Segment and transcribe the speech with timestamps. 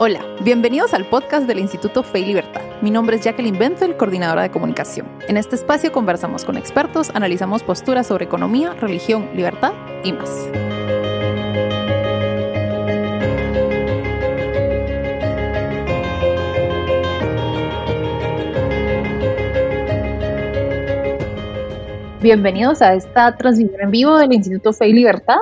[0.00, 2.62] Hola, bienvenidos al podcast del Instituto Fe y Libertad.
[2.82, 5.08] Mi nombre es Jacqueline Benfeld, coordinadora de comunicación.
[5.26, 9.72] En este espacio conversamos con expertos, analizamos posturas sobre economía, religión, libertad
[10.04, 10.30] y más.
[22.22, 25.38] Bienvenidos a esta transmisión en vivo del Instituto Fe y Libertad.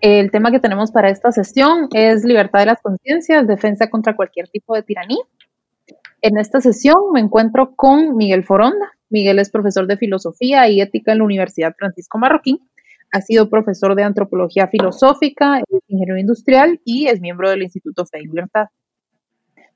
[0.00, 4.48] El tema que tenemos para esta sesión es libertad de las conciencias, defensa contra cualquier
[4.48, 5.22] tipo de tiranía.
[6.20, 8.92] En esta sesión me encuentro con Miguel Foronda.
[9.08, 12.58] Miguel es profesor de filosofía y ética en la Universidad Francisco Marroquín.
[13.12, 18.26] Ha sido profesor de antropología filosófica, ingeniero industrial y es miembro del Instituto Fe y
[18.26, 18.66] Libertad.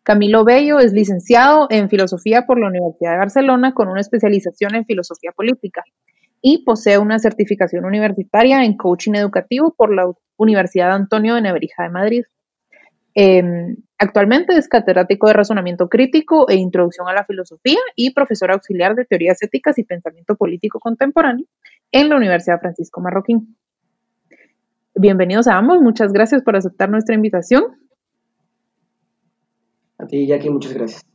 [0.02, 4.84] Camilo Bello es licenciado en filosofía por la Universidad de Barcelona con una especialización en
[4.84, 5.84] filosofía política
[6.42, 11.88] y posee una certificación universitaria en coaching educativo por la Universidad Antonio de Nebrija de
[11.90, 12.24] Madrid.
[13.14, 18.94] Em, actualmente es catedrático de razonamiento crítico e introducción a la filosofía y profesor auxiliar
[18.94, 21.44] de teorías éticas y pensamiento político contemporáneo
[21.92, 23.56] en la Universidad Francisco Marroquín.
[24.94, 27.64] Bienvenidos a ambos, muchas gracias por aceptar nuestra invitación.
[29.98, 31.09] A ti, Jackie, muchas gracias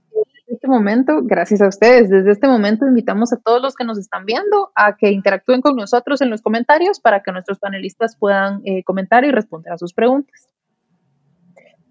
[0.66, 4.26] este momento, gracias a ustedes, desde este momento invitamos a todos los que nos están
[4.26, 8.84] viendo a que interactúen con nosotros en los comentarios para que nuestros panelistas puedan eh,
[8.84, 10.50] comentar y responder a sus preguntas.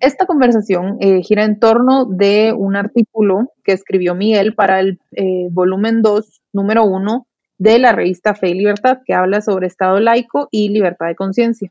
[0.00, 5.46] Esta conversación eh, gira en torno de un artículo que escribió Miguel para el eh,
[5.52, 10.48] volumen 2, número 1 de la revista Fe y Libertad, que habla sobre Estado laico
[10.50, 11.70] y libertad de conciencia.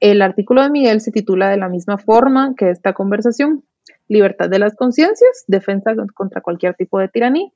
[0.00, 3.64] El artículo de Miguel se titula de la misma forma que esta conversación,
[4.12, 7.48] libertad de las conciencias, defensa contra cualquier tipo de tiranía.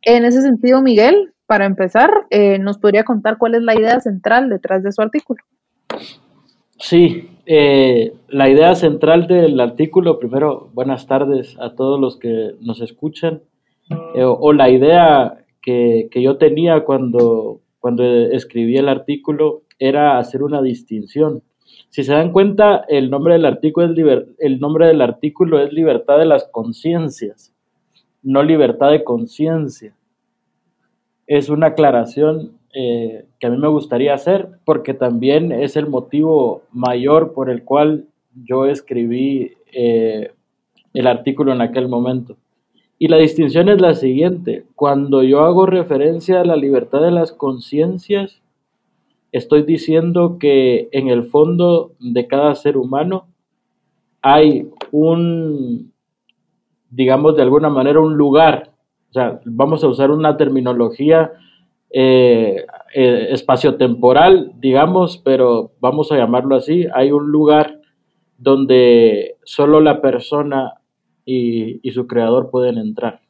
[0.00, 4.48] En ese sentido, Miguel, para empezar, eh, ¿nos podría contar cuál es la idea central
[4.48, 5.42] detrás de su artículo?
[6.78, 12.80] Sí, eh, la idea central del artículo, primero, buenas tardes a todos los que nos
[12.80, 13.42] escuchan,
[14.14, 20.42] eh, o, la idea que, que, yo tenía cuando, cuando escribí el artículo era hacer
[20.42, 21.42] una distinción
[21.92, 26.18] si se dan cuenta, el nombre del artículo es, el nombre del artículo es libertad
[26.18, 27.52] de las conciencias,
[28.22, 29.94] no libertad de conciencia.
[31.26, 36.62] Es una aclaración eh, que a mí me gustaría hacer porque también es el motivo
[36.72, 38.06] mayor por el cual
[38.42, 40.32] yo escribí eh,
[40.94, 42.38] el artículo en aquel momento.
[42.98, 47.32] Y la distinción es la siguiente, cuando yo hago referencia a la libertad de las
[47.32, 48.41] conciencias,
[49.32, 53.26] estoy diciendo que en el fondo de cada ser humano
[54.20, 55.92] hay un,
[56.90, 58.70] digamos de alguna manera, un lugar,
[59.10, 61.32] o sea, vamos a usar una terminología
[61.90, 67.80] eh, eh, espaciotemporal, digamos, pero vamos a llamarlo así, hay un lugar
[68.38, 70.74] donde solo la persona
[71.24, 73.22] y, y su creador pueden entrar,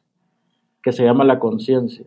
[0.81, 2.05] que se llama la conciencia.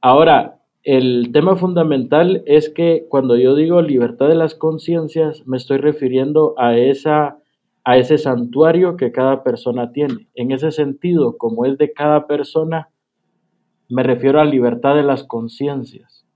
[0.00, 5.78] Ahora, el tema fundamental es que cuando yo digo libertad de las conciencias, me estoy
[5.78, 7.38] refiriendo a, esa,
[7.84, 10.28] a ese santuario que cada persona tiene.
[10.34, 12.88] En ese sentido, como es de cada persona,
[13.88, 16.26] me refiero a libertad de las conciencias,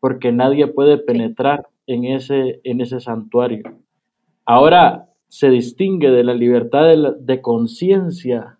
[0.00, 3.78] porque nadie puede penetrar en ese, en ese santuario.
[4.44, 8.58] Ahora se distingue de la libertad de, de conciencia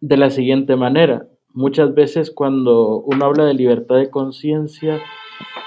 [0.00, 5.00] de la siguiente manera muchas veces cuando uno habla de libertad de conciencia,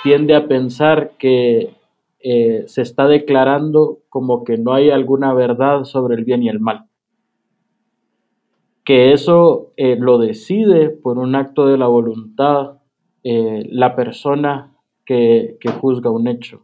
[0.03, 1.75] tiende a pensar que
[2.19, 6.59] eh, se está declarando como que no hay alguna verdad sobre el bien y el
[6.59, 6.85] mal.
[8.84, 12.79] Que eso eh, lo decide por un acto de la voluntad
[13.23, 14.75] eh, la persona
[15.06, 16.62] que, que juzga un hecho.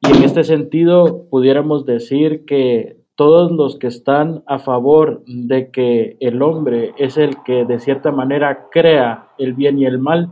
[0.00, 6.16] Y en este sentido, pudiéramos decir que todos los que están a favor de que
[6.20, 10.30] el hombre es el que de cierta manera crea el bien y el mal,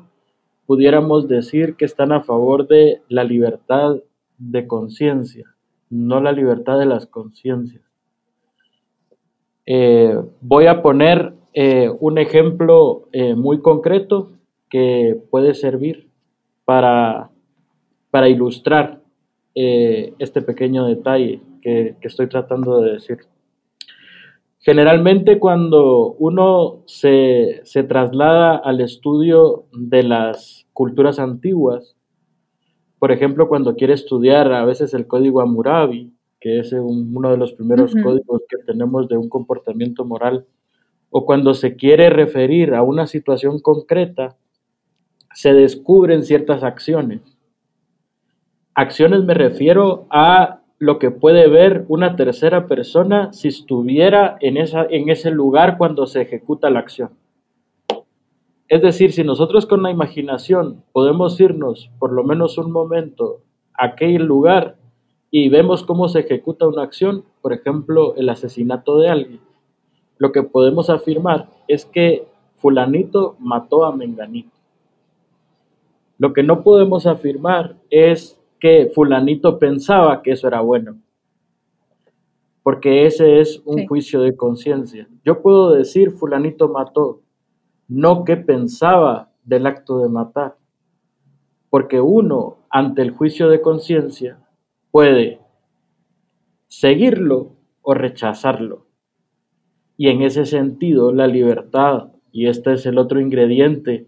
[0.67, 3.97] pudiéramos decir que están a favor de la libertad
[4.39, 5.47] de conciencia,
[5.91, 7.83] no la libertad de las conciencias.
[9.67, 14.33] Eh, voy a poner eh, un ejemplo eh, muy concreto
[14.69, 16.09] que puede servir
[16.65, 17.31] para,
[18.11, 19.01] para ilustrar
[19.53, 23.19] este pequeño detalle que, estoy tratando de decir.
[24.59, 31.97] Generalmente cuando uno se, traslada al estudio de las culturas antiguas,
[32.99, 37.53] por ejemplo, cuando quiere estudiar a veces el código Hammurabi, que es uno de los
[37.53, 40.47] primeros códigos que tenemos de un comportamiento moral,
[41.11, 44.37] o cuando se quiere referir a una situación concreta,
[45.35, 47.21] se descubren ciertas acciones.
[48.75, 54.87] Acciones me refiero a lo que puede ver una tercera persona si estuviera en, esa,
[54.89, 57.11] en ese lugar cuando se ejecuta la acción.
[58.67, 63.43] Es decir, si nosotros con la imaginación podemos irnos por lo menos un momento
[63.79, 64.77] a aquel lugar
[65.31, 69.41] y vemos cómo se ejecuta una acción, por ejemplo, el asesinato de alguien,
[70.17, 72.27] lo que podemos afirmar es que
[72.57, 74.57] fulanito mató a menganito.
[76.17, 80.99] Lo que no podemos afirmar es que fulanito pensaba que eso era bueno.
[82.63, 85.09] Porque ese es un juicio de conciencia.
[85.25, 87.23] Yo puedo decir fulanito mató,
[87.89, 90.57] no que pensaba del acto de matar.
[91.71, 94.39] Porque uno, ante el juicio de conciencia,
[94.91, 95.41] puede
[96.67, 98.87] seguirlo o rechazarlo.
[99.97, 104.07] Y en ese sentido, la libertad, y este es el otro ingrediente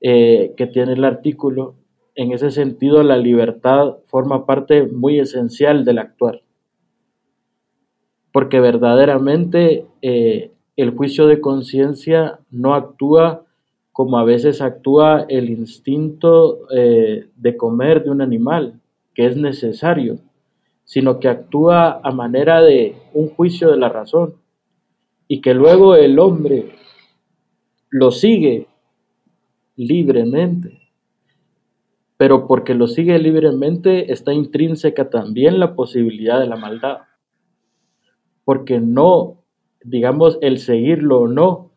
[0.00, 1.76] eh, que tiene el artículo,
[2.14, 6.42] en ese sentido la libertad forma parte muy esencial del actuar,
[8.32, 13.44] porque verdaderamente eh, el juicio de conciencia no actúa
[13.92, 18.80] como a veces actúa el instinto eh, de comer de un animal,
[19.14, 20.18] que es necesario,
[20.84, 24.34] sino que actúa a manera de un juicio de la razón,
[25.28, 26.72] y que luego el hombre
[27.90, 28.66] lo sigue
[29.76, 30.81] libremente
[32.22, 36.98] pero porque lo sigue libremente está intrínseca también la posibilidad de la maldad.
[38.44, 39.42] Porque no,
[39.82, 41.72] digamos, el seguirlo o no,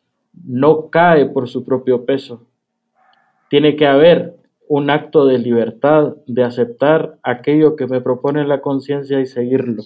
[0.45, 2.45] no cae por su propio peso.
[3.49, 4.35] Tiene que haber
[4.67, 9.81] un acto de libertad, de aceptar aquello que me propone la conciencia y seguirlo.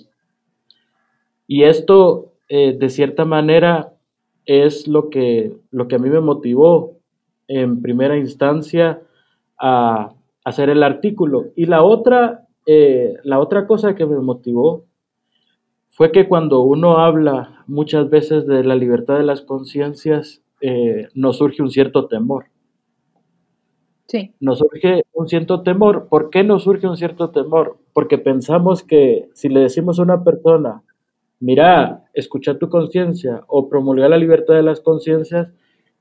[1.48, 3.94] Y esto, eh, de cierta manera,
[4.46, 6.98] es lo que, lo que a mí me motivó
[7.48, 9.00] en primera instancia
[9.58, 10.16] a,
[10.50, 11.52] hacer el artículo.
[11.56, 14.86] Y la otra, eh, la otra cosa que me motivó
[15.90, 21.38] fue que cuando uno habla muchas veces de la libertad de las conciencias, eh, nos
[21.38, 22.46] surge un cierto temor.
[24.08, 24.34] Sí.
[24.40, 26.08] Nos surge un cierto temor.
[26.10, 27.78] ¿Por qué nos surge un cierto temor?
[27.94, 30.84] Porque pensamos que si le decimos a una persona,
[31.40, 35.50] mira, escucha tu conciencia o promulgar la libertad de las conciencias,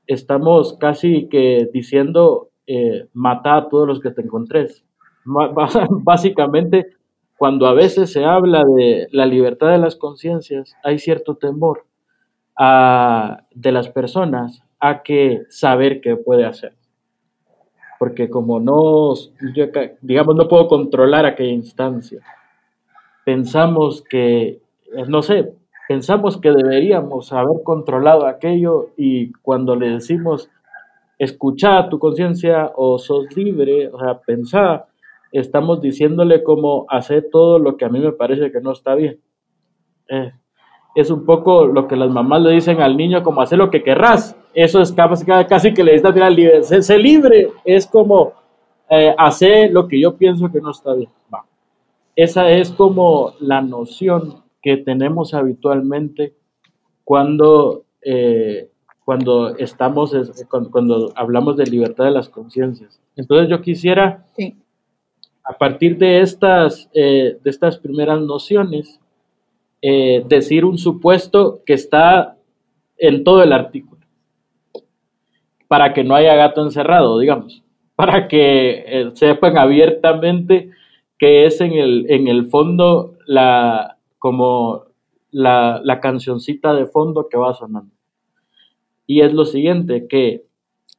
[0.07, 4.83] estamos casi que diciendo, eh, mata a todos los que te encontres.
[6.03, 6.85] Básicamente,
[7.35, 11.85] cuando a veces se habla de la libertad de las conciencias, hay cierto temor
[13.55, 16.73] de las personas a que saber qué puede hacer.
[17.97, 19.15] Porque como no,
[20.01, 22.21] digamos, no puedo controlar aquella instancia,
[23.25, 24.61] pensamos que,
[25.07, 25.53] no sé,
[25.87, 30.51] pensamos que deberíamos haber controlado aquello y cuando le decimos
[31.19, 34.87] escuchar tu conciencia o sos libre, o sea, pensar,
[35.31, 39.19] estamos diciéndole como hacer todo lo que a mí me parece que no está bien.
[40.07, 40.31] Eh,
[40.95, 43.83] es un poco lo que las mamás le dicen al niño como hacer lo que
[43.83, 44.35] querrás.
[44.53, 48.33] Eso es casi, casi que le dicen al libre, sé, libre, es como
[48.89, 51.09] eh, hacer lo que yo pienso que no está bien.
[52.15, 56.33] Esa es como la noción que tenemos habitualmente
[57.03, 58.68] cuando eh,
[59.09, 60.15] cuando estamos,
[60.71, 63.01] cuando, hablamos de libertad de las conciencias.
[63.15, 64.23] Entonces yo quisiera,
[65.43, 68.99] a partir de estas, eh, de estas primeras nociones,
[69.81, 72.37] eh, decir un supuesto que está
[72.99, 74.05] en todo el artículo,
[75.67, 77.63] para que no haya gato encerrado, digamos,
[77.95, 80.69] para que eh, sepan abiertamente
[81.17, 84.83] que es en el, en el fondo la, como
[85.31, 87.98] la, la cancioncita de fondo que va sonando
[89.09, 90.45] y es lo siguiente, que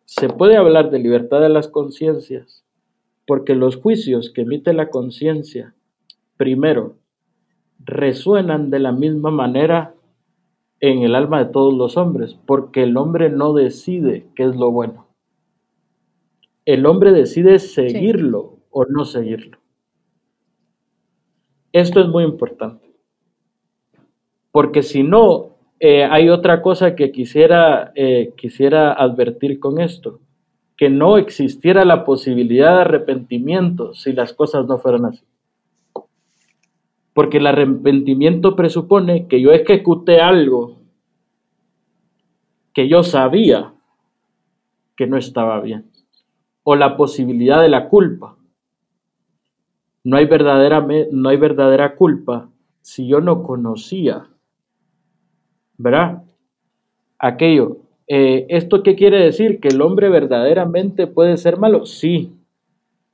[0.05, 2.65] se puede hablar de libertad de las conciencias
[3.25, 5.77] porque los juicios que emite la conciencia,
[6.37, 6.97] primero,
[7.79, 9.95] resuenan de la misma manera
[10.81, 14.73] en el alma de todos los hombres, porque el hombre no decide qué es lo
[14.73, 15.07] bueno.
[16.65, 19.59] El hombre decide seguirlo o no seguirlo.
[21.71, 22.93] Esto es muy importante,
[24.51, 25.50] porque si no,
[25.83, 30.21] eh, hay otra cosa que quisiera, eh, quisiera advertir con esto,
[30.77, 35.25] que no existiera la posibilidad de arrepentimiento si las cosas no fueran así.
[37.15, 40.77] Porque el arrepentimiento presupone que yo ejecuté algo
[42.75, 43.73] que yo sabía
[44.97, 45.91] que no estaba bien.
[46.63, 48.37] O la posibilidad de la culpa.
[50.05, 52.51] No hay verdadera, no hay verdadera culpa
[52.83, 54.29] si yo no conocía
[55.81, 56.23] ¿verdad?
[57.19, 57.79] Aquello.
[58.07, 59.61] Eh, ¿Esto qué quiere decir?
[59.61, 61.87] ¿Que el hombre verdaderamente puede ser malo?
[61.87, 62.33] Sí,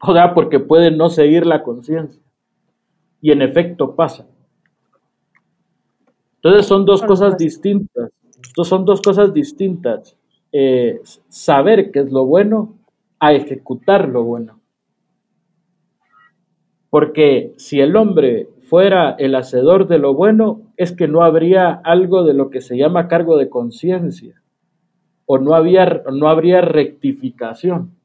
[0.04, 0.34] ¿verdad?
[0.34, 2.20] Porque puede no seguir la conciencia.
[3.20, 4.26] Y en efecto pasa.
[6.36, 8.10] Entonces son dos cosas distintas.
[8.64, 10.16] son dos cosas distintas.
[10.52, 12.74] Eh, saber qué es lo bueno
[13.20, 14.60] a ejecutar lo bueno.
[16.90, 22.24] Porque si el hombre fuera el hacedor de lo bueno, es que no habría algo
[22.24, 24.42] de lo que se llama cargo de conciencia,
[25.26, 27.96] o no, había, no habría rectificación.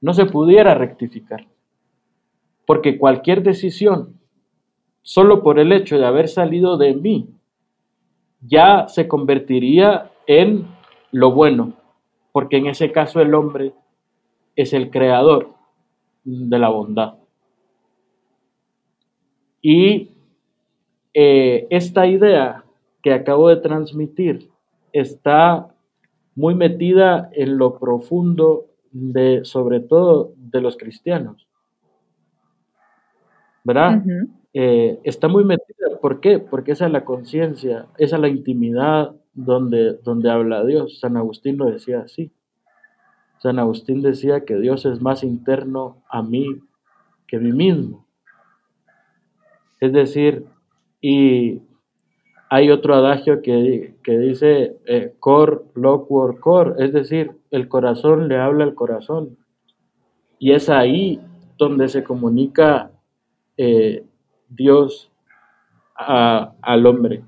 [0.00, 1.46] No se pudiera rectificar.
[2.66, 4.20] Porque cualquier decisión,
[5.02, 7.30] solo por el hecho de haber salido de mí,
[8.40, 10.66] ya se convertiría en
[11.10, 11.74] lo bueno,
[12.32, 13.72] porque en ese caso el hombre
[14.54, 15.54] es el creador
[16.24, 17.14] de la bondad.
[19.62, 20.10] Y
[21.18, 22.62] eh, esta idea
[23.02, 24.50] que acabo de transmitir
[24.92, 25.74] está
[26.34, 31.48] muy metida en lo profundo de, sobre todo, de los cristianos.
[33.64, 34.02] ¿Verdad?
[34.52, 35.98] Eh, está muy metida.
[36.02, 36.38] ¿Por qué?
[36.38, 41.00] Porque esa es la conciencia, esa es la intimidad donde, donde habla Dios.
[41.00, 42.30] San Agustín lo decía así.
[43.38, 46.60] San Agustín decía que Dios es más interno a mí
[47.26, 48.06] que a mí mismo.
[49.80, 50.46] Es decir,
[51.00, 51.60] y
[52.48, 58.64] hay otro adagio que, dice eh, cor, loquor, cor, es decir, el corazón le habla
[58.64, 59.36] al corazón.
[60.38, 61.20] Y es ahí
[61.58, 62.90] donde se comunica
[63.56, 64.04] eh,
[64.48, 65.10] Dios
[65.94, 67.22] al hombre.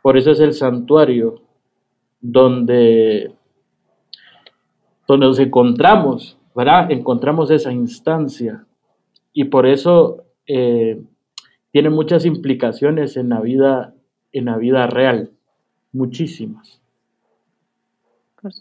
[0.00, 1.42] Por eso es el santuario
[2.20, 3.34] donde,
[5.06, 6.90] donde nos encontramos, ¿verdad?
[6.90, 8.64] Encontramos esa instancia.
[9.32, 11.02] Y por eso eh,
[11.74, 13.96] tiene muchas implicaciones en la vida,
[14.30, 15.32] en la vida real,
[15.90, 16.80] muchísimas.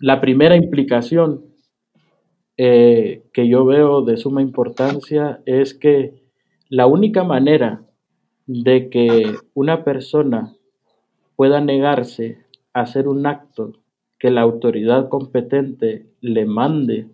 [0.02, 1.46] La primera implicación
[2.58, 6.24] eh, que yo veo de suma importancia es que
[6.70, 7.84] la única manera
[8.48, 10.56] de que una persona
[11.36, 12.40] pueda negarse
[12.74, 13.74] a hacer un acto
[14.18, 17.10] que la autoridad competente le mande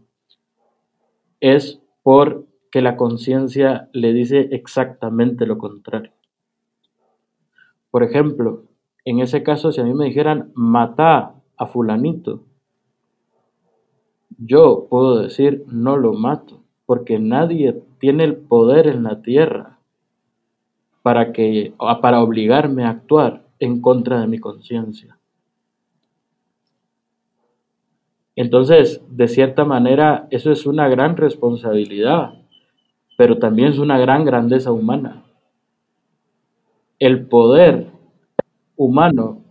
[1.41, 6.11] es por que la conciencia le dice exactamente lo contrario.
[7.91, 8.65] Por ejemplo,
[9.05, 12.43] en ese caso, si a mí me dijeran, mata a fulanito,
[14.37, 19.79] yo puedo decir, no lo mato, porque nadie tiene el poder en la tierra
[21.01, 25.17] para, que, para obligarme a actuar en contra de mi conciencia.
[28.35, 32.38] Entonces, de cierta manera, eso es una gran responsabilidad
[33.19, 35.25] pero también es una gran grandeza humana.
[36.99, 37.87] El poder
[38.77, 39.41] humano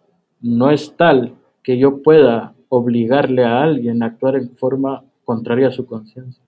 [0.41, 5.73] no es tal que yo pueda obligarle a alguien a actuar en forma contraria a
[5.73, 6.43] su conciencia.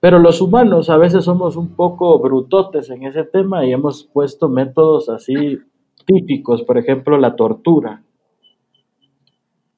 [0.00, 4.48] Pero los humanos a veces somos un poco brutotes en ese tema y hemos puesto
[4.48, 5.58] métodos así
[6.06, 8.02] típicos, por ejemplo, la tortura.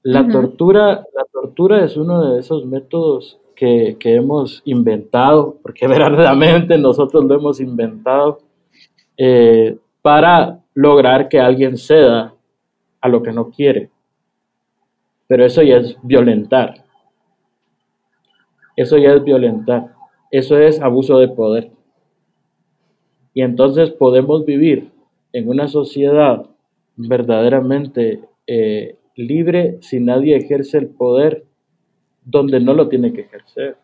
[0.05, 7.25] La tortura, la tortura es uno de esos métodos que, hemos inventado, porque verdaderamente nosotros
[7.25, 8.39] lo hemos inventado,
[9.17, 12.35] eh, para lograr que alguien ceda
[13.01, 13.91] a lo que no quiere.
[15.27, 16.85] Pero eso ya es violentar.
[18.77, 19.93] Eso ya es violentar.
[20.31, 21.71] Eso es abuso de poder.
[23.35, 24.91] Y entonces podemos vivir
[25.33, 26.47] en una sociedad
[26.97, 31.48] verdaderamente eh, libre si nadie ejerce el poder
[32.31, 33.77] donde no lo tiene que ejercer.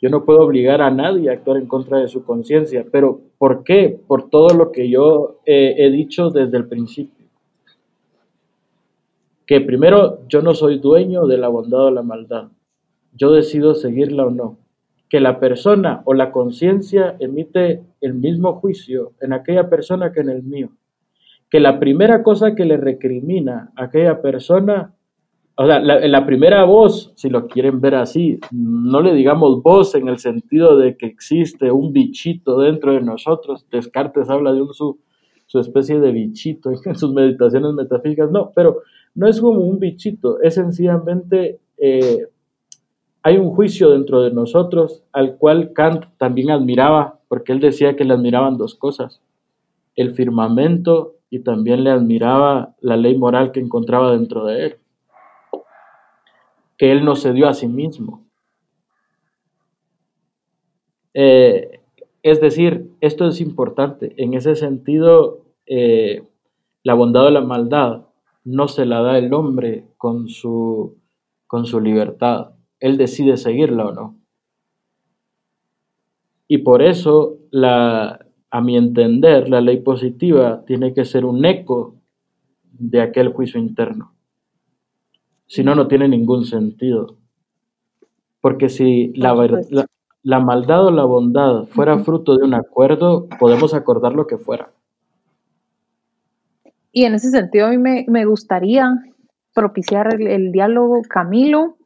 [0.00, 3.62] Yo no puedo obligar a nadie a actuar en contra de su conciencia, pero ¿por
[3.64, 4.00] qué?
[4.06, 7.26] Por todo lo que yo he dicho desde el principio.
[9.46, 12.48] Que primero, yo no soy dueño de la bondad o la maldad.
[13.12, 14.58] Yo decido seguirla o no.
[15.08, 20.28] Que la persona o la conciencia emite el mismo juicio en aquella persona que en
[20.28, 20.70] el mío.
[21.48, 24.94] Que la primera cosa que le recrimina a aquella persona
[25.60, 30.06] o sea, la, primera voz, si lo quieren ver así, no le digamos voz en
[30.06, 33.66] el sentido de que existe un bichito dentro de nosotros.
[33.68, 35.00] Descartes habla de un, su,
[35.54, 38.30] especie de bichito en sus meditaciones metafísicas.
[38.30, 38.82] No, pero
[39.16, 42.28] no es como un bichito, es sencillamente eh,
[43.24, 48.04] hay un juicio dentro de nosotros al cual Kant también admiraba, porque él decía que
[48.04, 49.20] le admiraban dos cosas,
[49.96, 54.76] el firmamento y también le admiraba la ley moral que encontraba dentro de él
[56.78, 58.26] que Él no se dio a sí mismo.
[61.12, 61.80] Eh,
[62.22, 64.14] es decir, esto es importante.
[64.16, 66.22] En ese sentido, eh,
[66.84, 68.06] la bondad o la maldad
[68.44, 70.96] no se la da el hombre con su,
[71.46, 72.52] con su libertad.
[72.80, 74.16] Él decide seguirla o no.
[76.46, 81.96] Y por eso a mi entender, la ley positiva tiene que ser un eco
[82.72, 84.14] de aquel juicio interno.
[85.48, 87.16] Si no, no tiene ningún sentido.
[88.40, 89.34] Porque si la,
[90.22, 94.70] la, maldad o la bondad fuera fruto de un acuerdo, podemos acordar lo que fuera.
[96.92, 98.92] Y en ese sentido, a mí me, gustaría
[99.54, 101.76] propiciar el, diálogo, Camilo.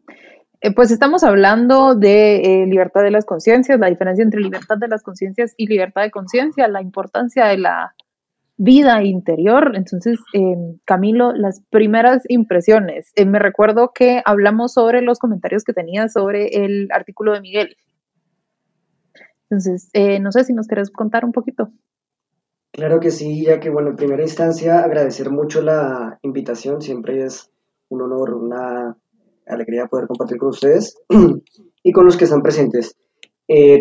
[0.60, 4.88] Eh, pues estamos hablando de eh, libertad de las conciencias, la diferencia entre libertad de
[4.88, 7.94] las conciencias y libertad de conciencia, la importancia de la
[8.56, 9.72] vida interior.
[9.74, 13.12] Entonces, eh, Camilo, las primeras impresiones.
[13.16, 17.76] Eh, me recuerdo que hablamos sobre los comentarios que tenía sobre el artículo de Miguel.
[19.50, 21.70] Entonces, eh, no sé si nos querés contar un poquito.
[22.72, 26.80] Claro que sí, ya que, bueno, en primera instancia, agradecer mucho la invitación.
[26.80, 27.50] Siempre es
[27.88, 28.96] un honor, una
[29.46, 30.96] alegría poder compartir con ustedes
[31.82, 32.96] y con los que están presentes.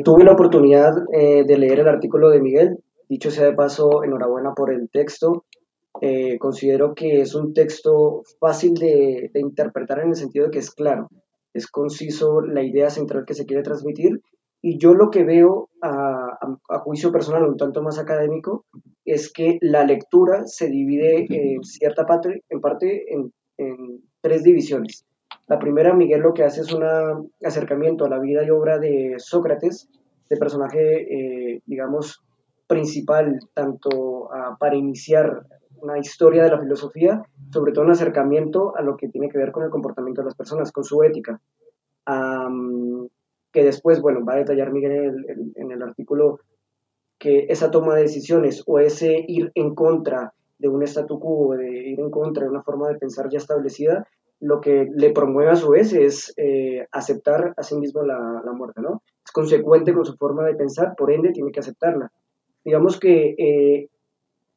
[0.03, 2.79] tuve la oportunidad de leer el artículo de Miguel,
[3.11, 5.43] Dicho sea de paso, enhorabuena por el texto.
[5.99, 10.71] Eh, considero que es un texto fácil de, interpretar en el sentido de que es
[10.71, 11.09] claro,
[11.53, 14.21] es conciso la idea central que se quiere transmitir
[14.61, 16.37] y yo lo que veo a,
[16.85, 18.63] juicio personal, un tanto más académico,
[19.03, 23.33] es que la lectura se divide en cierta parte, en parte en,
[24.21, 25.05] tres divisiones.
[25.47, 26.85] La primera, Miguel lo que hace es un
[27.43, 29.89] acercamiento a la vida y obra de Sócrates,
[30.29, 32.23] de personaje, eh, digamos,
[32.71, 35.45] principal, tanto ah, para iniciar
[35.81, 39.51] una historia de la filosofía, sobre todo un acercamiento a lo que tiene que ver
[39.51, 41.41] con el comportamiento de las personas, con su ética.
[43.51, 46.39] que después, bueno, va a detallar Miguel en el, artículo
[47.19, 51.69] que esa toma de decisiones o ese ir en contra de un statu quo, de
[51.69, 54.07] ir en contra de una forma de pensar ya establecida,
[54.39, 58.53] lo que le promueve a su vez es eh, aceptar a sí mismo la, la,
[58.53, 59.03] muerte, ¿no?
[59.25, 62.09] Es consecuente con su forma de pensar, por ende tiene que aceptarla
[62.63, 63.89] digamos que eh,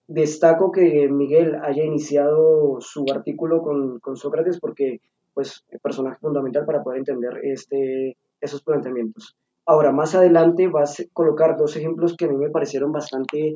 [0.06, 5.00] destaco que Miguel haya iniciado su artículo con, Sócrates porque
[5.32, 9.36] pues es personaje fundamental para poder entender este, esos planteamientos.
[9.66, 13.54] Ahora, más adelante vas a colocar dos ejemplos que a mí me parecieron bastante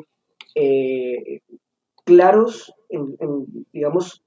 [0.54, 1.40] eh,
[2.04, 2.72] claros,
[3.72, 4.24] digamos,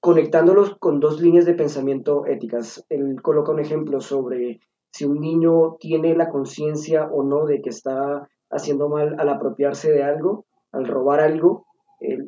[0.00, 2.84] conectándolos con dos líneas de pensamiento éticas.
[2.88, 7.70] Él coloca un ejemplo sobre si un niño tiene la conciencia o no de que
[7.70, 11.66] está haciendo mal al apropiarse de algo, al robar algo.
[12.00, 12.18] Eh,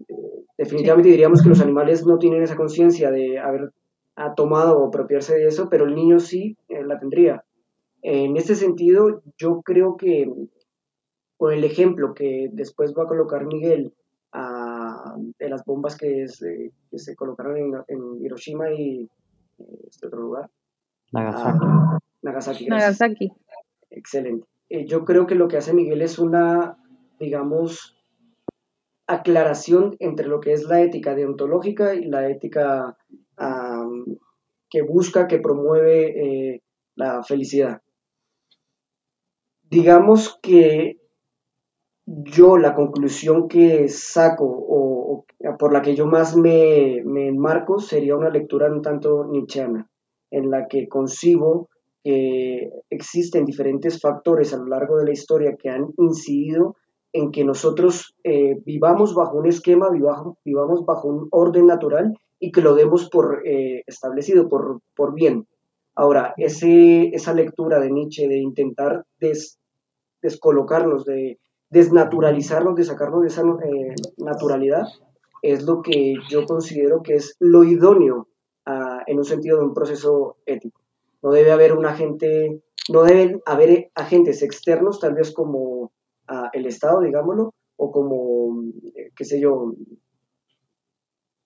[0.59, 3.73] definitivamente diríamos que los animales no tienen esa conciencia de haber
[4.37, 7.45] tomado o apropiarse de eso, pero el niño sí eh, la tendría.
[8.03, 10.31] En este sentido, yo creo que
[11.37, 13.95] con el ejemplo que después va a colocar Miguel
[15.39, 17.57] de las bombas que, se colocaron
[17.89, 19.09] en, Hiroshima y
[19.89, 20.51] este otro lugar.
[21.13, 21.67] Nagasaki.
[22.23, 22.67] Nagasaki.
[22.67, 23.33] Nagasaki.
[23.91, 24.47] Excelente.
[24.71, 26.79] Eh, yo creo que lo que hace Miguel es una,
[27.19, 27.97] digamos,
[29.07, 32.97] aclaración entre lo que es la ética deontológica y la ética
[34.69, 36.63] que busca, que promueve eh,
[36.95, 37.81] la felicidad.
[39.63, 41.01] Digamos que
[42.07, 45.25] yo la conclusión que saco o,
[45.59, 49.89] por la que yo más me, me, enmarco sería una lectura un tanto nietzscheana,
[50.31, 51.71] en la que concibo
[52.03, 56.77] que existen diferentes factores a lo largo de la historia que han incidido
[57.13, 62.61] en que nosotros eh, vivamos bajo un esquema, vivamos, bajo un orden natural y que
[62.61, 65.47] lo demos por eh, establecido, por, por bien.
[65.95, 69.05] Ahora, ese, esa lectura de Nietzsche de intentar
[70.23, 74.85] descolocarnos, de desnaturalizarnos, de sacarnos de esa eh, naturalidad,
[75.43, 78.29] es lo que yo considero que es lo idóneo
[78.67, 80.80] ah, en un sentido de un proceso ético
[81.23, 85.93] no debe haber un agente, no deben haber agentes externos, tal vez como
[86.53, 88.63] el Estado, digámoslo, o como,
[88.95, 89.75] eh, qué sé yo,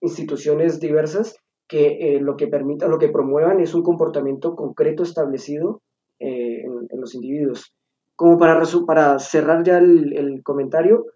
[0.01, 5.81] instituciones diversas que eh, lo que permitan, lo que promuevan es un comportamiento concreto establecido
[6.19, 7.75] eh, en, los individuos.
[8.15, 11.07] Como para, para cerrar ya el comentario,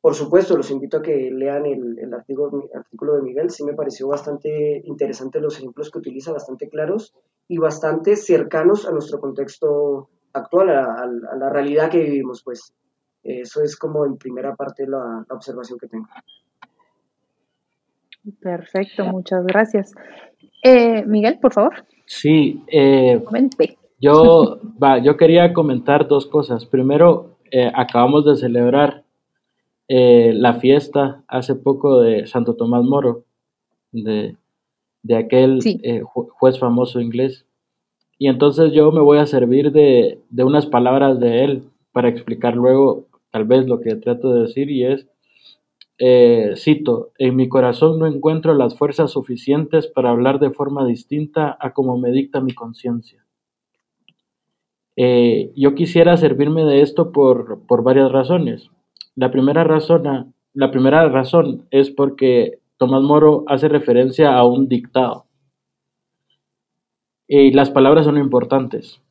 [0.00, 3.50] por supuesto, los invito a que lean el, artículo, de Miguel.
[3.50, 7.14] Sí me pareció bastante interesante los ejemplos que utiliza, bastante claros
[7.48, 12.72] y bastante cercanos a nuestro contexto actual, a, la realidad que vivimos, pues.
[13.22, 16.08] Eso es como en primera parte la, observación que tengo.
[18.40, 19.92] Perfecto, muchas gracias.
[20.62, 21.84] Eh, Miguel, por favor.
[22.06, 23.22] Sí, eh,
[24.00, 24.58] yo,
[25.02, 26.64] yo quería comentar dos cosas.
[26.64, 29.04] Primero, eh, acabamos de celebrar
[29.92, 33.24] eh, la fiesta hace poco de Santo Tomás Moro,
[33.90, 34.36] de,
[35.12, 37.44] aquel eh, juez famoso inglés.
[38.16, 43.08] Y entonces yo me voy a servir de, unas palabras de él para explicar luego
[43.32, 45.08] tal vez lo que trato de decir y es,
[45.98, 51.56] eh, cito, en mi corazón no encuentro las fuerzas suficientes para hablar de forma distinta
[51.58, 53.26] a como me dicta mi conciencia.
[54.94, 58.70] Eh, yo quisiera servirme de esto por, por varias razones.
[59.20, 65.26] La primera razón, la primera razón es porque Tomás Moro hace referencia a un dictado.
[67.28, 69.02] Y las palabras son importantes,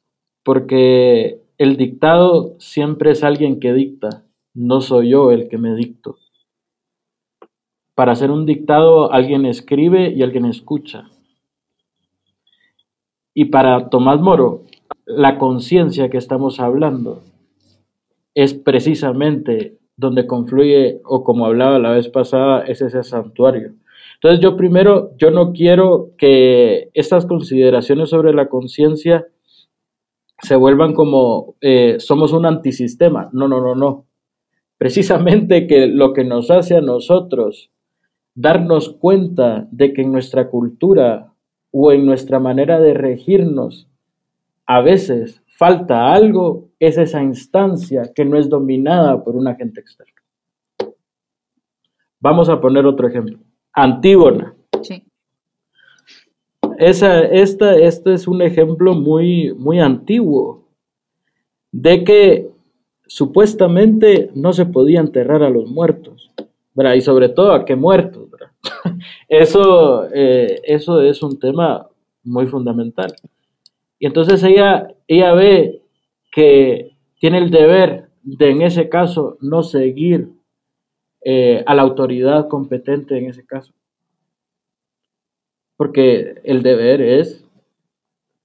[0.41, 4.24] porque el dictado siempre es alguien que dicta,
[4.56, 6.17] no soy yo el que me dicto.
[7.93, 11.04] Para hacer un dictado alguien escribe y alguien escucha.
[13.36, 14.63] Y para Tomás Moro,
[15.06, 17.22] la conciencia que estamos hablando
[18.34, 23.73] es precisamente donde confluye, o como hablaba la vez pasada, es ese santuario.
[24.15, 29.27] Entonces yo primero, yo no quiero que estas consideraciones sobre la conciencia
[30.41, 33.29] se vuelvan como eh, somos un antisistema.
[33.33, 34.05] No, no, no, no.
[34.77, 37.69] Precisamente que lo que nos hace a nosotros
[38.35, 41.33] darnos cuenta de que en nuestra cultura
[41.71, 43.89] o en nuestra manera de regirnos
[44.65, 50.13] a veces falta algo, es esa instancia que no es dominada por un agente externo.
[52.22, 53.38] Vamos a poner otro ejemplo.
[53.74, 54.56] Antígona.
[54.82, 55.04] Sí.
[56.78, 60.63] Esa, esta, este es un ejemplo muy, muy antiguo
[61.74, 62.50] de que
[63.06, 66.32] supuestamente no se podía enterrar a los muertos,
[66.95, 68.30] y sobre todo a qué muertos.
[69.28, 71.88] Eso, eh, eso es un tema
[72.24, 73.13] muy fundamental.
[74.00, 75.82] Y entonces ella, ella ve
[76.32, 80.30] que tiene el deber de, en ese caso, no seguir
[81.22, 83.74] eh, a la autoridad competente en ese caso.
[85.76, 87.43] Porque el deber es,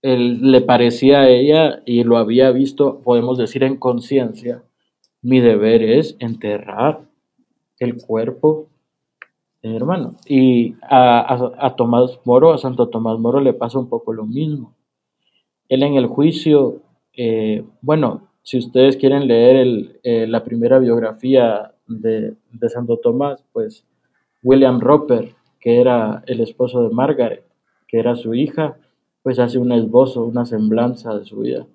[0.00, 4.62] le parecía a ella y lo había visto, podemos decir en conciencia,
[5.20, 7.02] mi deber es enterrar
[7.78, 8.68] el cuerpo
[9.62, 10.14] de mi hermano.
[10.26, 14.74] Y a, a Tomás Moro, a Santo Tomás Moro le pasa un poco lo mismo
[15.68, 16.82] él en el juicio,
[17.16, 22.34] eh, bueno, si ustedes quieren leer eh, la primera biografía de,
[22.68, 23.84] Santo Tomás, pues
[24.42, 27.44] William Roper, que era el esposo de Margaret,
[27.88, 28.76] que era su hija,
[29.22, 31.66] pues hace un esbozo, una semblanza de su vida.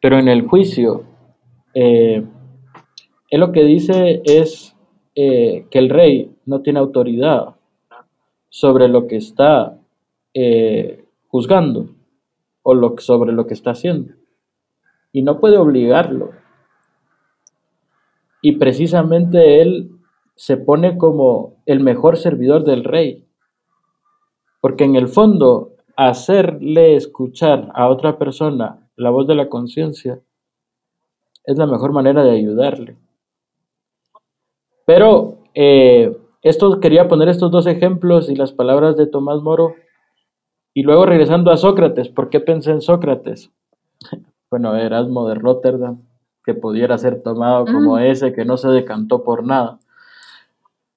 [0.00, 1.04] Pero en el juicio,
[1.74, 2.24] eh,
[3.28, 4.76] él lo que dice es
[5.14, 7.56] que el rey no tiene autoridad
[8.48, 9.76] sobre lo que está
[11.28, 11.90] juzgando
[12.62, 14.14] o sobre lo que está haciendo.
[15.12, 16.32] Y no puede obligarlo.
[18.42, 19.90] Y precisamente él
[20.34, 23.26] se pone como el mejor servidor del rey.
[24.60, 30.22] Porque en el fondo, hacerle escuchar a otra persona la voz de la conciencia
[31.44, 32.96] es la mejor manera de ayudarle.
[34.86, 39.74] Pero eh, esto quería poner estos dos ejemplos y las palabras de Tomás Moro
[40.74, 43.50] y luego regresando a Sócrates, ¿por qué pensé en Sócrates?
[44.50, 46.02] Bueno, Erasmo de Rotterdam,
[46.44, 48.00] que pudiera ser tomado como mm.
[48.00, 49.78] ese que no se decantó por nada.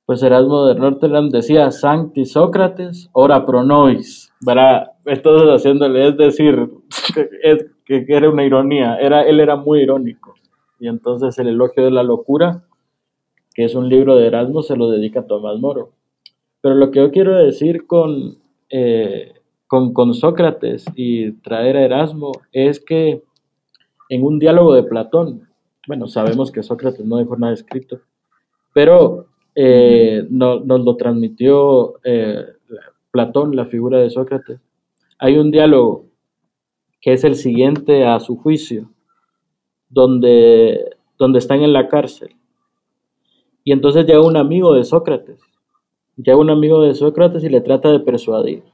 [0.08, 4.34] Pues Erasmo de Rotterdam decía, Sancti Sócrates, ora pro nois.
[4.46, 4.92] ¿verdad?
[5.06, 6.70] Entonces haciéndole, es decir,
[7.44, 10.34] es, que, era una ironía, era, él era muy irónico.
[10.80, 12.64] Y entonces el elogio de la locura,
[13.54, 15.92] que es un libro de Erasmo, se lo dedica a Tomás Moro.
[16.62, 18.38] Pero lo que yo quiero decir con
[18.70, 19.34] eh,
[19.92, 23.24] con, Sócrates y traer a Erasmo es que
[24.10, 25.50] en un diálogo de Platón,
[25.88, 28.00] bueno, sabemos que Sócrates no dejó nada escrito,
[28.72, 32.46] pero eh, nos lo transmitió eh,
[33.10, 34.60] Platón, la figura de Sócrates.
[35.18, 36.06] Hay un diálogo
[37.02, 38.92] que es el siguiente a su juicio,
[39.90, 42.36] donde, donde están en la cárcel.
[43.64, 45.40] Y entonces llega un amigo de Sócrates,
[46.16, 48.73] llega un amigo de Sócrates y le trata de persuadir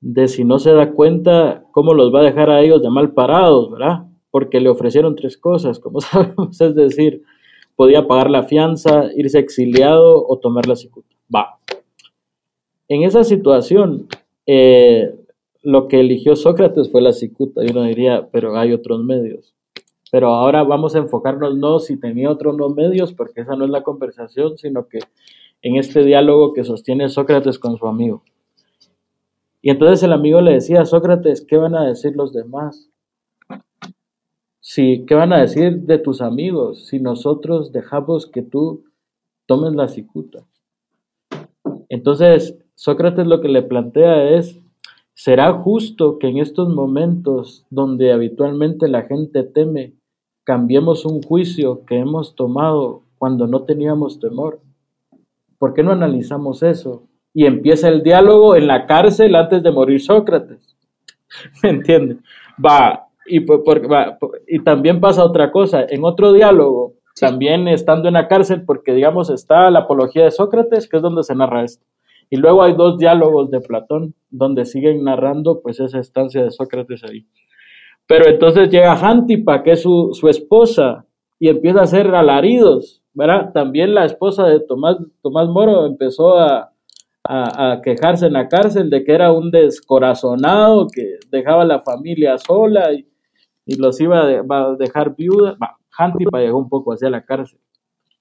[0.00, 3.12] de si no se da cuenta cómo los va a dejar a ellos de mal
[3.12, 4.06] parados, ¿verdad?
[4.30, 7.22] Porque le ofrecieron tres cosas, como sabemos, es decir,
[7.76, 11.14] podía pagar la fianza, irse exiliado o tomar la cicuta.
[11.34, 11.58] Va.
[12.88, 14.08] En esa situación,
[14.46, 15.14] eh,
[15.62, 19.54] lo que eligió Sócrates fue la cicuta, y uno diría, pero hay otros medios.
[20.10, 23.70] Pero ahora vamos a enfocarnos no si tenía otros no medios, porque esa no es
[23.70, 24.98] la conversación, sino que
[25.62, 28.24] en este diálogo que sostiene Sócrates con su amigo.
[29.62, 32.90] Y entonces el amigo le decía Sócrates, ¿qué van a decir los demás?
[34.60, 38.84] Si, ¿Qué van a decir de tus amigos si nosotros dejamos que tú
[39.46, 40.46] tomes la cicuta?
[41.88, 44.60] Entonces, Sócrates lo que le plantea es,
[45.22, 49.92] ¿Será justo que en estos momentos donde habitualmente la gente teme,
[50.44, 54.62] cambiemos un juicio que hemos tomado cuando no teníamos temor?
[55.58, 57.02] ¿Por qué no analizamos eso?
[57.32, 60.76] Y empieza el diálogo en la cárcel antes de morir Sócrates.
[61.62, 62.18] ¿Me entiendes?
[62.64, 63.44] Va, y,
[64.48, 65.84] y también pasa otra cosa.
[65.88, 70.88] En otro diálogo, también estando en la cárcel, porque digamos está la apología de Sócrates,
[70.88, 71.84] que es donde se narra esto.
[72.30, 77.02] Y luego hay dos diálogos de Platón, donde siguen narrando pues esa estancia de Sócrates
[77.04, 77.26] ahí.
[78.06, 81.06] Pero entonces llega Jántipa, que es su, su esposa,
[81.38, 83.50] y empieza a hacer alaridos, ¿verdad?
[83.52, 86.69] También la esposa de Tomás, Tomás Moro empezó a,
[87.24, 92.38] a, quejarse en la cárcel de que era un descorazonado, que dejaba a la familia
[92.38, 93.06] sola y,
[93.78, 95.56] los iba a, dejar viuda.
[95.90, 97.60] Jántipa llegó un poco hacia la cárcel.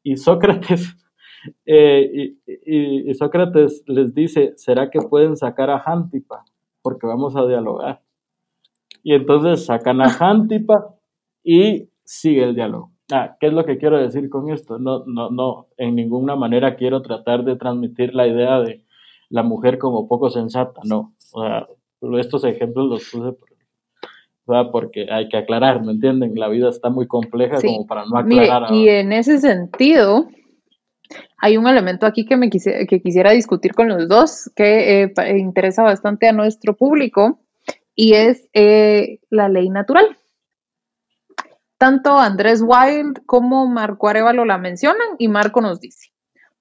[0.03, 0.95] Y Sócrates
[1.65, 6.45] eh, y, Sócrates les dice, ¿será que pueden sacar a Jántipa?
[6.81, 8.01] Porque vamos a dialogar.
[9.01, 10.95] Y entonces sacan a Jántipa
[11.43, 12.91] y sigue el diálogo.
[13.11, 14.77] Ah, ¿Qué es lo que quiero decir con esto?
[14.77, 18.85] No, no, no, en ninguna manera quiero tratar de transmitir la idea de
[19.29, 21.13] la mujer como poco sensata, no.
[21.33, 21.67] O sea,
[22.19, 23.37] estos ejemplos los puse
[24.71, 26.33] porque hay que aclarar, ¿me entienden?
[26.35, 28.73] La vida está muy compleja como para no aclarar.
[28.73, 30.27] y en ese sentido,
[31.37, 35.37] hay un elemento aquí que, me quisiera, que quisiera discutir con los dos que eh,
[35.37, 37.39] interesa bastante a nuestro público
[37.95, 40.17] y es eh, la ley natural.
[41.77, 46.09] Tanto Andrés Wild como Marco Arevalo la mencionan y Marco nos dice,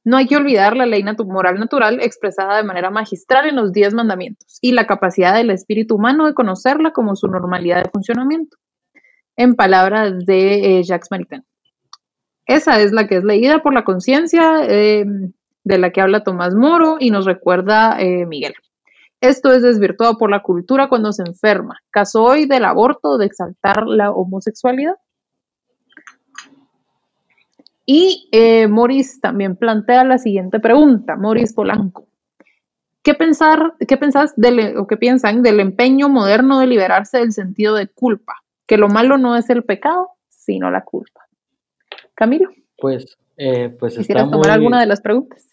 [0.08, 3.92] no hay que olvidar la ley moral natural expresada de manera magistral en los diez
[3.92, 8.56] mandamientos y la capacidad del espíritu humano de conocerla como su normalidad de funcionamiento.
[9.36, 11.44] En palabras de eh, Jacques Maritain.
[12.46, 15.04] Esa es la que es leída por la conciencia eh,
[15.64, 18.54] de la que habla Tomás Moro y nos recuerda eh, Miguel.
[19.20, 21.80] Esto es desvirtuado por la cultura cuando se enferma.
[21.90, 24.94] Caso hoy del aborto, de exaltar la homosexualidad.
[27.90, 32.06] Y eh, Morris también plantea la siguiente pregunta, Morris Polanco.
[33.02, 34.34] ¿Qué, pensar, qué pensás
[34.76, 38.34] o qué piensan del empeño moderno de liberarse del sentido de culpa?
[38.66, 41.22] Que lo malo no es el pecado, sino la culpa.
[42.14, 42.50] Camilo.
[42.76, 45.48] Pues, eh, pues ¿Quisieras tomar alguna de las preguntas?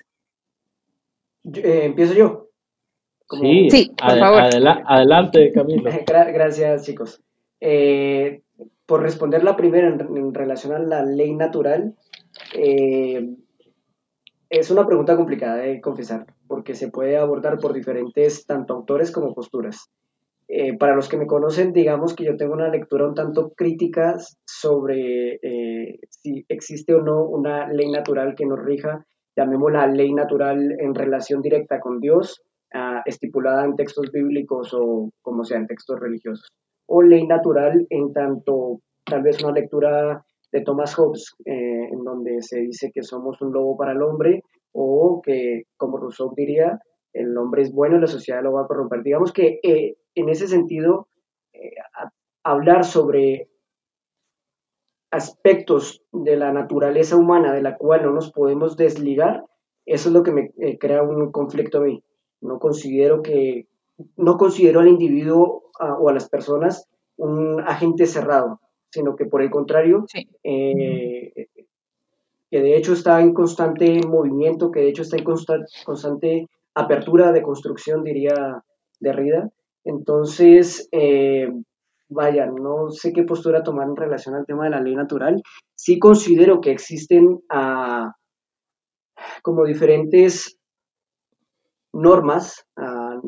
[1.54, 2.50] Eh, Empiezo yo.
[3.69, 4.41] Sí, por favor.
[4.41, 5.89] adelante, Camilo.
[6.06, 7.21] Gracias, chicos.
[7.62, 8.41] Eh,
[8.86, 11.95] por responder la primera en, relación a la ley natural,
[14.50, 19.34] es una pregunta complicada de confesar, porque se puede abordar por diferentes tanto autores como
[19.34, 19.89] posturas.
[20.48, 24.15] Eh, para los que me conocen, digamos que yo tengo una lectura un tanto crítica
[24.45, 29.04] sobre eh, si existe o no una ley natural que nos rija,
[29.36, 32.43] llamémosla ley natural en relación directa con Dios,
[32.74, 36.48] ah, estipulada en textos bíblicos o como sea, en textos religiosos,
[36.88, 42.41] o ley natural en tanto tal vez una lectura de Thomas Hobbes, eh, en donde
[42.41, 46.79] se dice que somos un lobo para el hombre, o que, como Rousseau diría,
[47.13, 49.03] el hombre es bueno y la sociedad lo va a corromper.
[49.03, 51.08] Digamos que en ese sentido,
[51.53, 51.71] eh,
[52.43, 53.49] hablar sobre
[55.12, 59.45] aspectos de la naturaleza humana de la cual no nos podemos desligar,
[59.86, 62.03] eso es lo que me eh, crea un conflicto a mí.
[62.41, 63.67] No considero que
[64.17, 69.49] no considero al individuo o a las personas un agente cerrado, sino que por el
[69.49, 70.05] contrario,
[70.43, 71.47] eh,
[72.49, 75.23] que de hecho está en constante movimiento, que de hecho está en
[75.86, 78.63] constante, apertura de construcción, diría
[78.99, 79.49] Derrida,
[79.86, 81.47] entonces, eh,
[82.10, 85.41] vaya, no sé qué postura tomar en relación al tema de la ley natural.
[85.75, 88.13] Sí considero que existen ah,
[89.43, 90.58] como diferentes
[91.93, 93.21] normas, uh,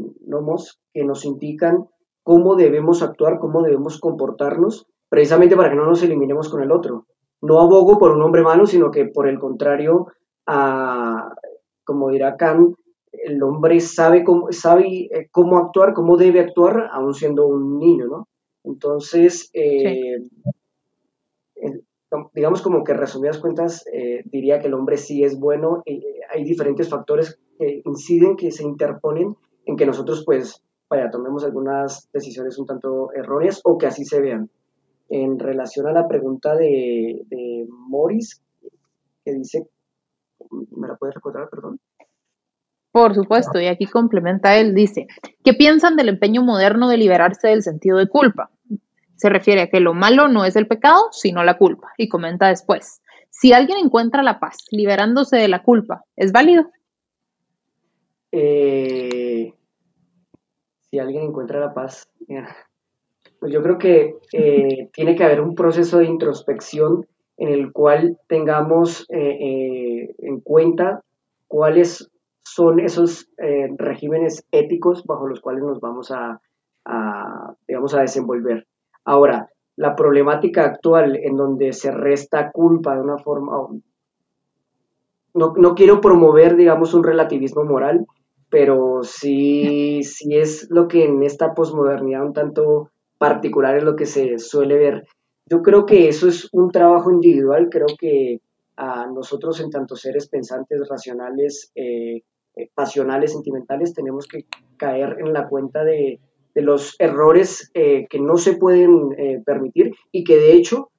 [0.93, 1.85] que nos indican
[2.23, 7.05] cómo debemos actuar, cómo debemos comportarnos, precisamente para que no nos eliminemos con el otro.
[7.41, 10.07] No abogo por un hombre malo, sino que por el contrario,
[10.45, 12.75] como dirá Kant,
[13.11, 18.07] el hombre sabe cómo, sabe eh, cómo actuar, cómo debe actuar, aún siendo un niño,
[18.07, 18.27] ¿no?
[18.63, 20.17] Entonces, eh,
[22.33, 25.83] digamos como que resumidas cuentas, eh, diría que el hombre sí es bueno.
[26.29, 32.09] hay diferentes factores que inciden, que se interponen en que nosotros, pues, vaya, tomemos algunas
[32.11, 34.49] decisiones un tanto erróneas o que así se vean.
[35.09, 38.41] En relación a la pregunta de, de Morris,
[39.23, 39.67] que dice,
[40.71, 41.79] ¿me la puedes recordar, perdón?
[42.91, 45.07] Por supuesto, y aquí complementa él, dice,
[45.43, 48.49] ¿qué piensan del empeño moderno de liberarse del sentido de culpa?
[49.15, 51.93] Se refiere a que lo malo no es el pecado, sino la culpa.
[51.97, 56.71] Y comenta después, si alguien encuentra la paz liberándose de la culpa, ¿es válido?
[58.31, 59.53] Eh,
[60.89, 62.09] si alguien encuentra la paz,
[63.39, 67.05] pues yo creo que eh, tiene que haber un proceso de introspección
[67.37, 71.03] en el cual tengamos eh, eh, en cuenta
[71.47, 72.09] cuáles
[72.43, 73.29] son esos
[73.77, 76.41] regímenes éticos bajo los cuales nos vamos a,
[77.67, 78.65] digamos, a desenvolver.
[79.03, 83.67] Ahora, la problemática actual en donde se resta culpa de una forma,
[85.33, 88.07] no, no quiero promover, digamos, un relativismo moral,
[88.49, 94.05] pero sí, sí es lo que en esta posmodernidad un tanto particular es lo que
[94.05, 95.07] se suele ver.
[95.49, 98.41] Yo creo que eso es un trabajo individual, creo que
[98.75, 102.21] a nosotros en tanto seres pensantes, racionales, eh,
[102.55, 104.45] eh, pasionales, sentimentales, tenemos que
[104.77, 106.19] caer en la cuenta de,
[106.59, 110.89] los errores eh, que no se pueden permitir y que de hecho,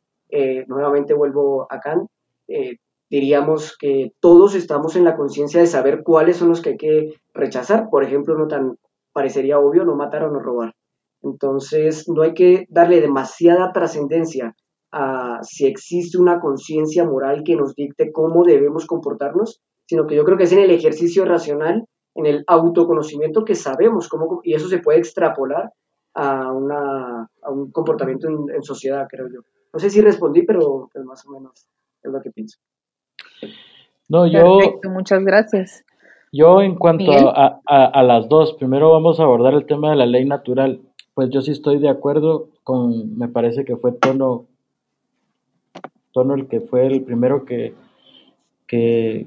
[0.68, 2.08] nuevamente vuelvo a Kant,
[3.10, 7.14] diríamos que todos estamos en la conciencia de saber cuáles son los que hay que
[7.34, 7.88] rechazar.
[7.90, 8.78] Por ejemplo, no tan
[9.12, 10.74] parecería obvio no matar o no robar.
[11.32, 14.54] Entonces, no hay que darle demasiada trascendencia
[14.90, 20.24] a si existe una conciencia moral que nos dicte cómo debemos comportarnos, sino que yo
[20.24, 24.68] creo que es en el ejercicio racional, en el autoconocimiento que sabemos cómo, y eso
[24.68, 25.70] se puede extrapolar
[26.14, 29.40] a, una, a un comportamiento en, sociedad, creo yo.
[29.72, 31.68] No sé si respondí, pero pues, más o menos
[32.02, 32.58] es lo que pienso.
[34.08, 34.58] No, yo.
[34.58, 35.84] Perfecto, muchas gracias.
[36.32, 40.06] Yo, en cuanto a, a, las dos, primero vamos a abordar el tema de la
[40.06, 40.82] ley natural.
[41.18, 44.46] Pues yo sí estoy de acuerdo con, me parece que fue Tono,
[46.12, 47.74] Tono el que fue el primero que,
[48.68, 49.26] que,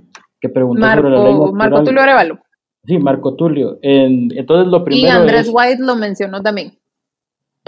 [0.54, 1.54] preguntó sobre la ley natural.
[1.54, 2.40] Marco Tulio Arevalo.
[2.86, 3.78] Sí, Marco Tulio.
[3.82, 5.06] entonces lo primero.
[5.06, 6.80] Y Andrés White lo mencionó también.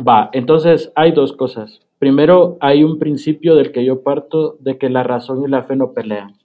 [0.07, 1.81] Va, entonces hay dos cosas.
[1.99, 5.75] Primero, hay un principio del que yo parto de que la razón y la fe
[5.75, 6.37] no pelean.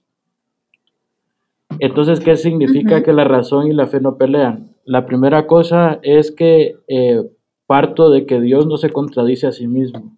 [1.79, 4.75] Entonces, ¿qué significa que la razón y la fe no pelean?
[4.83, 7.23] La primera cosa es que eh,
[7.69, 10.17] parto de que Dios no se contradice a sí mismo.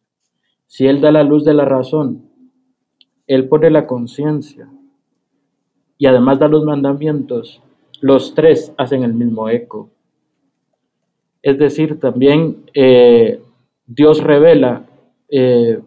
[0.67, 2.29] Si Él da la luz de la razón,
[3.27, 4.69] Él pone la conciencia
[5.97, 7.61] y además da los mandamientos,
[7.99, 9.89] los tres hacen el mismo eco.
[11.41, 13.41] Es decir, también eh,
[13.85, 14.85] Dios revela
[15.27, 15.81] eh,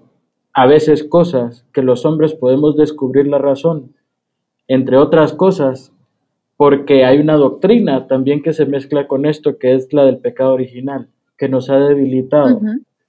[0.53, 3.95] a veces cosas que los hombres podemos descubrir la razón,
[4.69, 5.95] entre otras cosas,
[6.59, 10.53] porque hay una doctrina también que se mezcla con esto, que es la del pecado
[10.53, 11.09] original,
[11.45, 12.59] que nos ha debilitado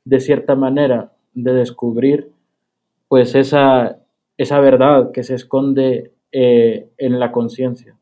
[0.03, 2.31] de cierta manera de descubrir
[3.07, 3.99] pues esa,
[4.35, 7.95] esa verdad que se esconde eh, en la conciencia.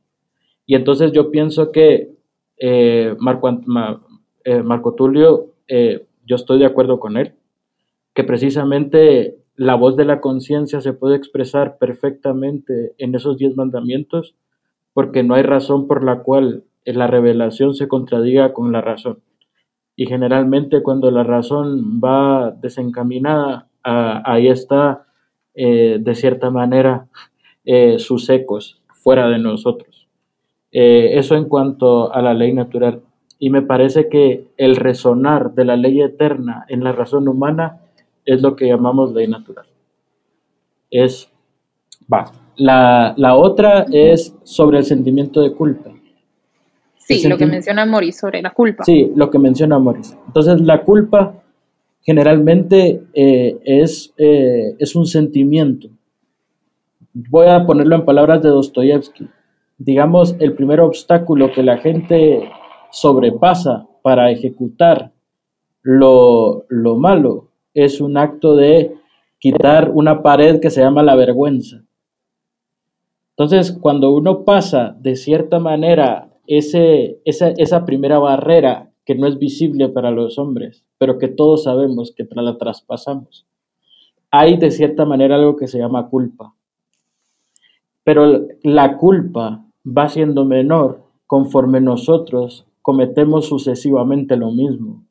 [0.66, 2.16] Y entonces yo pienso que
[2.58, 3.62] eh, Marco,
[4.64, 7.34] Marco Tulio, yo estoy de acuerdo con él
[8.16, 14.34] que precisamente la voz de la conciencia se puede expresar perfectamente en esos diez mandamientos,
[14.96, 19.20] porque no hay razón por la cual la revelación se contradiga con la razón.
[19.96, 25.06] Y generalmente cuando la razón va desencaminada, ahí está
[25.54, 27.08] eh, de cierta manera
[27.64, 30.08] eh, sus ecos fuera de nosotros.
[30.72, 33.02] Eh, eso en cuanto a la ley natural.
[33.38, 37.82] Y me parece que el resonar de la ley eterna en la razón humana
[38.26, 39.66] es lo que llamamos ley natural.
[40.90, 41.30] Es,
[42.12, 42.32] va.
[42.56, 45.93] La, la otra es sobre el sentimiento de culpa.
[47.22, 48.84] Sí, lo que menciona Moris sobre la culpa.
[48.84, 50.18] Sí, lo que menciona Moris.
[50.28, 51.44] Entonces, la culpa
[52.02, 55.90] generalmente eh, es, eh, es un sentimiento.
[57.14, 59.28] Voy a ponerlo en palabras de Dostoyevsky.
[59.78, 62.50] Digamos, el primer obstáculo que la gente
[62.92, 65.12] sobrepasa para ejecutar
[65.82, 68.96] lo, lo malo es un acto de
[69.40, 71.84] quitar una pared que se llama la vergüenza.
[73.36, 79.38] Entonces, cuando uno pasa de cierta manera ese, esa, esa primera barrera que no es
[79.38, 83.46] visible para los hombres, pero que todos sabemos que la traspasamos,
[84.32, 86.54] hay de cierta manera algo que se llama culpa.
[88.04, 95.04] Pero la culpa va siendo menor conforme nosotros cometemos sucesivamente lo mismo.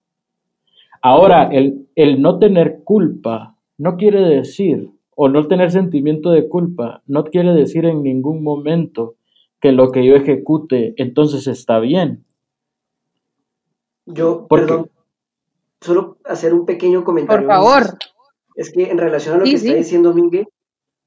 [1.01, 7.03] Ahora, el, el no tener culpa no quiere decir, o no tener sentimiento de culpa,
[7.07, 9.15] no quiere decir en ningún momento
[9.63, 12.27] que lo que yo ejecute entonces está bien.
[14.05, 14.91] Yo, perdón,
[15.81, 17.47] solo hacer un pequeño comentario.
[17.47, 17.83] Por favor.
[18.57, 20.49] Es que en relación a lo que está diciendo Mingue,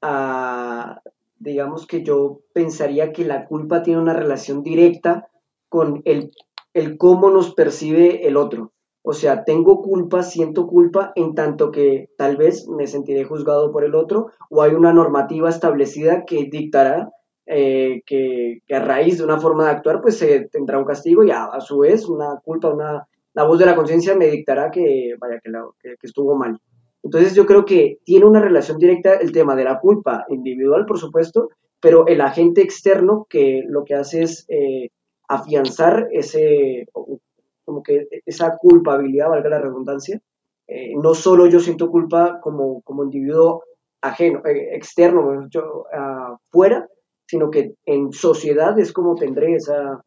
[0.00, 1.02] ah,
[1.38, 5.28] digamos que yo pensaría que la culpa tiene una relación directa
[5.68, 6.32] con el,
[6.72, 8.72] el cómo nos percibe el otro.
[9.02, 13.84] O sea, tengo culpa, siento culpa en tanto que tal vez me sentiré juzgado por
[13.84, 17.12] el otro o hay una normativa establecida que dictará
[17.46, 21.30] eh, que, a raíz de una forma de actuar pues se tendrá un castigo y
[21.30, 25.38] a, su vez una culpa, una la voz de la conciencia me dictará que, vaya,
[25.40, 26.58] que, que, estuvo mal.
[27.02, 30.98] Entonces yo creo que tiene una relación directa el tema de la culpa individual, por
[30.98, 34.88] supuesto, pero el agente externo que lo que hace es eh,
[35.28, 36.88] afianzar ese,
[37.64, 40.20] como que esa culpabilidad, valga la redundancia.
[40.66, 43.62] Eh, no solo yo siento culpa como, como individuo
[44.00, 45.84] ajeno, eh, externo, yo
[46.50, 46.88] fuera,
[47.26, 50.02] sino que en sociedad es como tendré esa,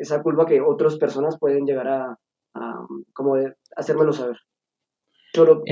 [0.00, 2.18] esa culpa que otras personas pueden llegar a,
[3.12, 3.36] como
[3.76, 4.36] hacérmelo saber.
[5.32, 5.62] Solo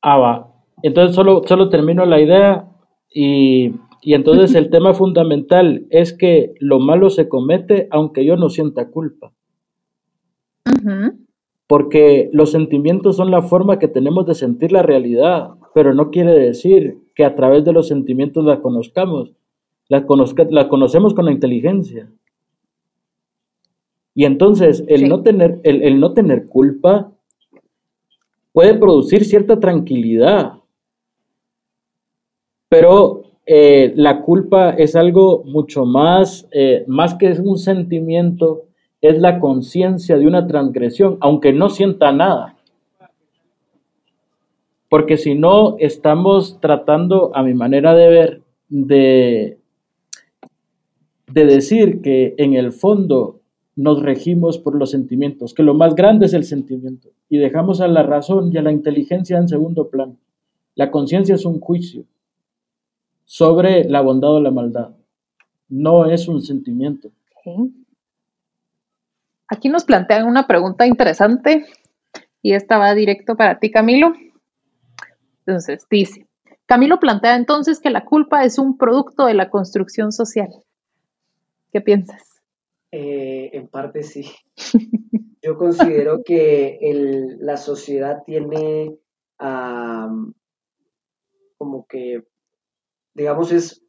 [0.00, 0.52] Ah, va.
[0.82, 2.68] Entonces solo, solo termino la idea
[3.10, 8.90] y, entonces el tema fundamental es que lo malo se comete aunque yo no sienta
[8.90, 9.32] culpa.
[11.68, 16.32] Porque los sentimientos son la forma que tenemos de sentir la realidad, pero no quiere
[16.32, 19.32] decir que a través de los sentimientos la conozcamos.
[19.88, 20.06] La,
[20.50, 22.08] la conocemos con la inteligencia.
[24.14, 27.12] Y entonces el, no tener, el, no tener culpa
[28.52, 30.54] puede producir cierta tranquilidad,
[32.68, 38.64] pero eh, la culpa es algo mucho más, eh, más que un sentimiento,
[39.00, 42.51] es la conciencia de una transgresión, aunque no sienta nada.
[44.92, 49.58] Porque si no, estamos tratando, a mi manera de ver, de,
[51.28, 53.40] de decir que en el fondo
[53.74, 57.88] nos regimos por los sentimientos, que lo más grande es el sentimiento, y dejamos a
[57.88, 60.18] la razón y a la inteligencia en segundo plano.
[60.74, 62.04] La conciencia es un juicio
[63.24, 64.90] sobre la bondad o la maldad,
[65.70, 67.08] no es un sentimiento.
[69.48, 71.64] Aquí nos plantean una pregunta interesante
[72.42, 74.12] y esta va directo para ti, Camilo.
[75.46, 76.26] Entonces, dice,
[76.66, 80.48] Camilo plantea entonces que la culpa es un producto de la construcción social.
[81.72, 82.42] ¿Qué piensas?
[82.90, 84.30] Eh, en parte sí.
[85.42, 86.78] Yo considero que
[87.40, 88.96] la sociedad tiene
[91.58, 92.22] como que,
[93.14, 93.82] digamos, es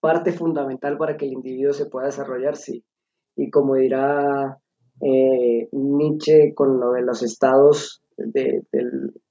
[0.00, 2.84] parte fundamental para que el individuo se pueda desarrollar, sí.
[3.34, 4.58] Y como dirá
[5.00, 8.62] eh, Nietzsche con lo de los estados, de,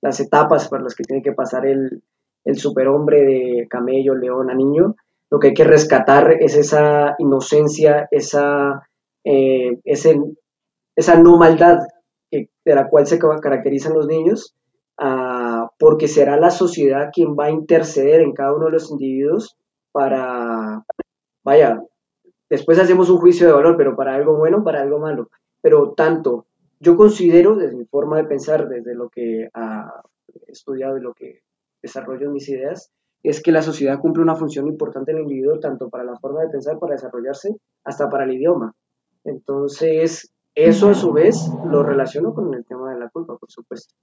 [0.01, 2.03] las etapas por las que tiene que pasar el,
[2.45, 4.95] el superhombre de camello, león a niño,
[5.29, 8.83] lo que hay que rescatar es esa inocencia, esa
[9.23, 11.79] eh, esa no maldad
[12.31, 14.55] de la cual se caracterizan los niños,
[14.97, 19.57] ah, porque será la sociedad quien va a interceder en cada uno de los individuos
[19.91, 20.83] para,
[21.43, 21.81] vaya,
[22.49, 25.29] después hacemos un juicio de valor, pero para algo bueno, para algo malo.
[25.61, 26.45] Pero tanto,
[26.81, 29.49] yo considero, desde mi forma de pensar, desde lo que he
[30.47, 31.41] estudiado y lo que
[31.81, 32.91] desarrollo en mis ideas,
[33.23, 36.41] es que la sociedad cumple una función importante en el individuo, tanto para la forma
[36.41, 38.73] de pensar, para desarrollarse, hasta para el idioma.
[39.23, 43.93] Entonces, eso a su vez lo relaciono con el tema de la culpa, por supuesto.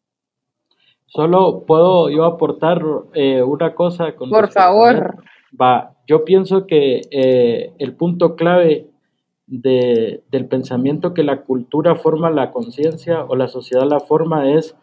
[1.07, 2.81] Solo puedo yo aportar
[3.15, 4.15] eh, una cosa.
[4.15, 5.17] Con por favor.
[5.61, 8.89] Va, yo pienso que eh, el punto clave
[9.49, 14.77] de, del pensamiento que la cultura forma la conciencia o la sociedad la forma es,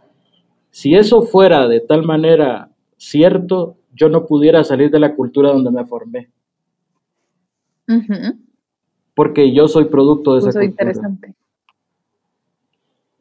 [0.71, 5.71] si eso fuera de tal manera cierto, yo no pudiera salir de la cultura donde
[5.71, 6.29] me formé
[9.15, 10.91] porque yo soy producto de esa Eso cultura.
[10.91, 11.35] interesante.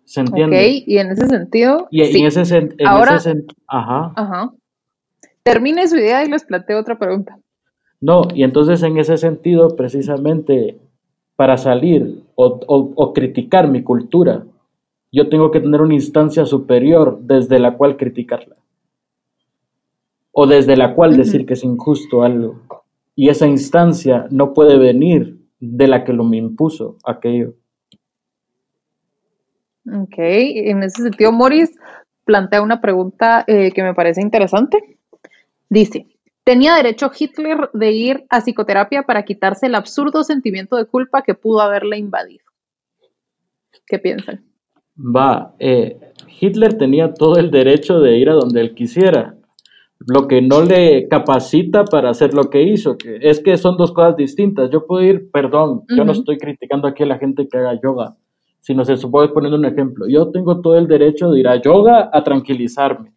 [0.05, 0.57] ¿Se entiende?
[0.57, 1.89] Ok, y en ese sentido.
[1.91, 2.89] Y en ese, sentido.
[2.89, 3.19] Ahora,
[3.69, 4.13] ajá.
[4.17, 4.53] Ajá.
[5.43, 7.39] Termine su idea y les planteo otra pregunta.
[8.01, 10.79] No, y entonces en ese sentido, precisamente
[11.37, 14.45] para salir o, o, criticar mi cultura,
[15.13, 18.57] yo tengo que tener una instancia superior desde la cual criticarla.
[20.33, 22.61] O desde la cual decir que es injusto algo.
[23.15, 27.55] Y esa instancia no puede venir de la que lo me impuso aquello.
[29.87, 31.71] Ok, en ese sentido, Morris
[32.25, 34.99] plantea una pregunta eh, que me parece interesante.
[35.69, 36.07] Dice,
[36.45, 41.35] ¿tenía derecho Hitler de ir a psicoterapia para quitarse el absurdo sentimiento de culpa que
[41.35, 42.45] pudo haberle invadido?
[43.87, 44.45] ¿Qué piensan?
[44.97, 45.99] Va, eh,
[46.41, 49.35] Hitler tenía todo el derecho de ir a donde él quisiera
[50.07, 52.97] lo que no le capacita para hacer lo que hizo.
[52.99, 54.71] Que es que son dos cosas distintas.
[54.71, 58.17] Yo puedo ir, perdón, yo no estoy criticando aquí a la gente que haga yoga,
[58.61, 60.07] sino se supone poniendo un ejemplo.
[60.09, 63.13] Yo tengo todo el derecho de ir a yoga a tranquilizarme.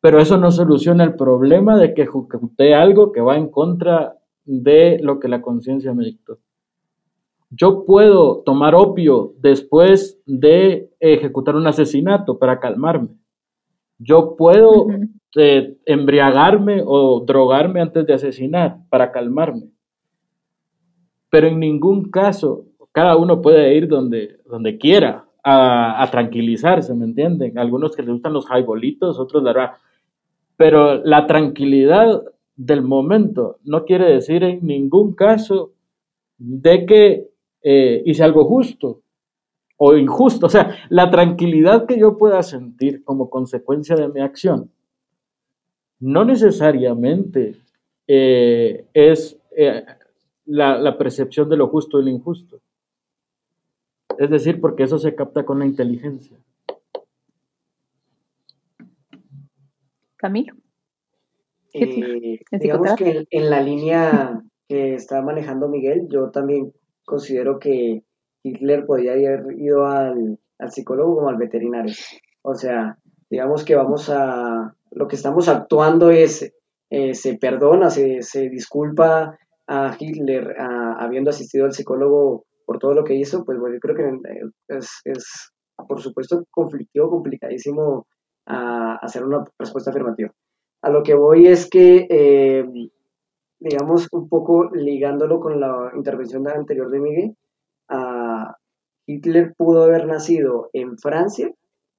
[0.00, 4.98] Pero eso no soluciona el problema de que ejecuté algo que va en contra de
[5.02, 6.38] lo que la conciencia me dictó.
[7.50, 13.08] Yo puedo tomar opio después de ejecutar un asesinato para calmarme.
[13.98, 14.86] Yo puedo
[15.34, 19.70] de embriagarme o drogarme antes de asesinar para calmarme.
[21.28, 27.58] Pero en ningún caso cada uno puede ir donde, donde quiera a, tranquilizarse, ¿me entienden?
[27.58, 29.72] Algunos que les gustan los highbolitos, otros la verdad.
[30.60, 32.22] Pero la tranquilidad
[32.54, 35.72] del momento no quiere decir en ningún caso
[36.36, 37.30] de que
[37.62, 39.00] eh, hice algo justo
[39.78, 40.44] o injusto.
[40.44, 44.70] O sea, la tranquilidad que yo pueda sentir como consecuencia de mi acción
[45.98, 47.56] no necesariamente
[48.06, 49.82] eh, es eh,
[50.44, 52.60] la, la, percepción de lo justo y lo injusto.
[54.18, 56.36] Es decir, porque eso se capta con la inteligencia.
[60.20, 60.54] Camilo.
[61.72, 66.72] Eh, digamos que en la línea que está manejando Miguel, yo también
[67.06, 68.02] considero que
[68.42, 71.94] Hitler podía haber ido al, psicólogo como al veterinario.
[72.42, 72.98] O sea,
[73.30, 76.52] digamos que vamos a, lo que estamos actuando es,
[76.90, 83.14] eh, se perdona, se, disculpa a Hitler habiendo asistido al psicólogo por todo lo que
[83.14, 85.52] hizo, pues bueno, yo creo que eh, es,
[85.88, 88.06] por supuesto conflictivo, complicadísimo
[88.50, 90.30] a hacer una respuesta afirmativa.
[90.82, 92.64] A lo que voy es que, eh,
[93.60, 97.36] digamos, un poco ligándolo con la intervención anterior de Miguel,
[99.06, 101.52] Hitler pudo haber nacido en Francia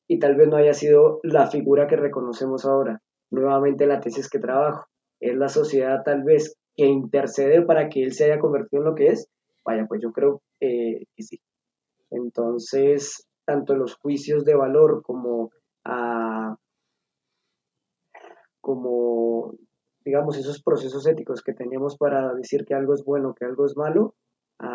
[0.08, 3.02] y tal vez no haya sido la figura que reconocemos ahora.
[3.32, 4.86] Nuevamente la tesis que trabajo.
[5.20, 8.96] Es la sociedad tal vez que intercede para que él se haya convertido en lo
[8.96, 9.28] que es.
[9.66, 11.40] Vaya, pues yo creo eh, que sí.
[12.10, 15.52] Entonces, tanto los juicios de valor como
[15.86, 16.56] a
[18.62, 19.56] como,
[20.06, 23.76] digamos, esos procesos éticos que tenemos para decir que algo es bueno, que algo es
[23.76, 24.16] malo,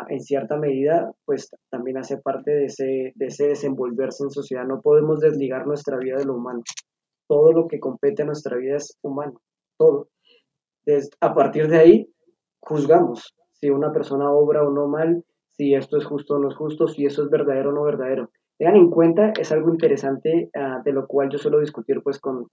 [0.09, 4.65] en cierta medida, pues también hace parte de ese, de ese desenvolverse en sociedad.
[4.65, 6.61] No podemos desligar nuestra vida de lo humano.
[7.27, 9.41] Todo lo que compete a nuestra vida es humano,
[9.77, 10.09] todo.
[11.21, 12.13] a partir de ahí,
[12.61, 16.55] juzgamos si una persona obra o no mal, si esto es justo o no es
[16.55, 18.29] justo, si eso es verdadero o no verdadero.
[18.57, 22.47] Tengan en cuenta, es algo interesante ah, de lo cual yo suelo discutir pues con,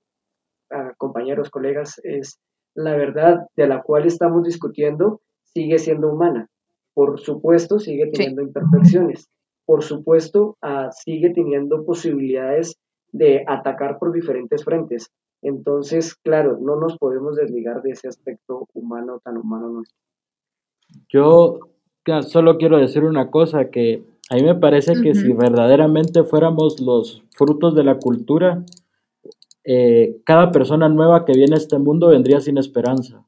[0.96, 2.40] compañeros, colegas, es
[2.74, 6.48] la verdad de la cual estamos discutiendo sigue siendo humana.
[6.94, 9.28] Por supuesto, sigue teniendo imperfecciones.
[9.66, 12.76] Por supuesto, ah, sigue teniendo posibilidades
[13.12, 15.10] de atacar por diferentes frentes.
[15.42, 19.98] Entonces, claro, no nos podemos desligar de ese aspecto humano tan humano nuestro.
[21.08, 21.60] Yo
[22.22, 27.22] solo quiero decir una cosa, que a mí me parece que si verdaderamente fuéramos los
[27.32, 28.64] frutos de la cultura,
[29.64, 33.26] eh, cada persona nueva que viene a este mundo vendría sin esperanza,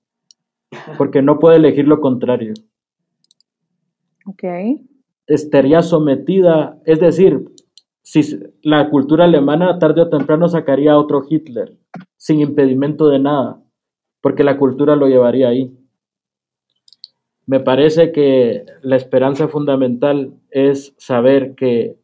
[0.97, 2.55] porque no puede elegir lo contrario.
[4.27, 4.45] Ok.
[5.27, 7.45] Estaría sometida, es decir,
[8.03, 11.77] si la cultura alemana tarde o temprano sacaría a otro Hitler,
[12.17, 13.63] sin impedimento de nada,
[14.21, 15.76] porque la cultura lo llevaría ahí.
[17.47, 21.97] Me parece que la esperanza fundamental es saber que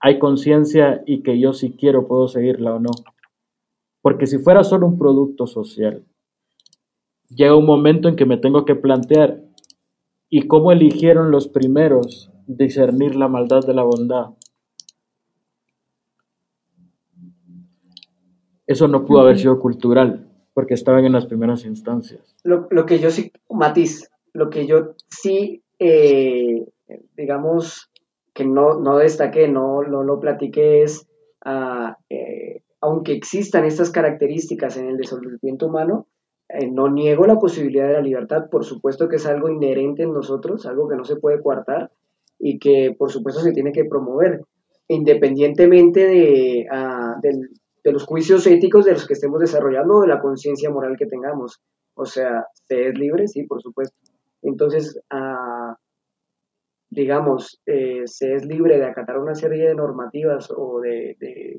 [0.00, 2.90] hay conciencia y que yo si quiero puedo seguirla o no.
[4.02, 6.04] Porque si fuera solo un producto social,
[7.30, 9.40] llega un momento en que me tengo que plantear,
[10.28, 14.34] ¿y cómo eligieron los primeros discernir la maldad de la bondad?
[18.66, 22.34] Eso no pudo haber sido cultural, porque estaban en las primeras instancias.
[22.42, 26.66] Lo, que yo sí, matiz, lo que yo sí, eh,
[27.16, 27.90] digamos,
[28.34, 31.06] que no, no destaqué, no, lo platiqué es,
[31.46, 31.94] uh,
[32.80, 36.08] aunque existan estas características en el desenvolvimiento humano,
[36.48, 40.12] eh, no niego la posibilidad de la libertad, por supuesto que es algo inherente en
[40.12, 41.90] nosotros, algo que no se puede coartar
[42.38, 44.42] y que por supuesto se tiene que promover,
[44.88, 47.48] independientemente ah, de,
[47.90, 51.60] los juicios éticos de los que estemos desarrollando o de la conciencia moral que tengamos.
[51.94, 53.96] O sea, se es libre, sí, por supuesto.
[54.44, 55.76] Entonces, ah,
[56.90, 61.16] digamos, eh, se es libre de acatar una serie de normativas o de,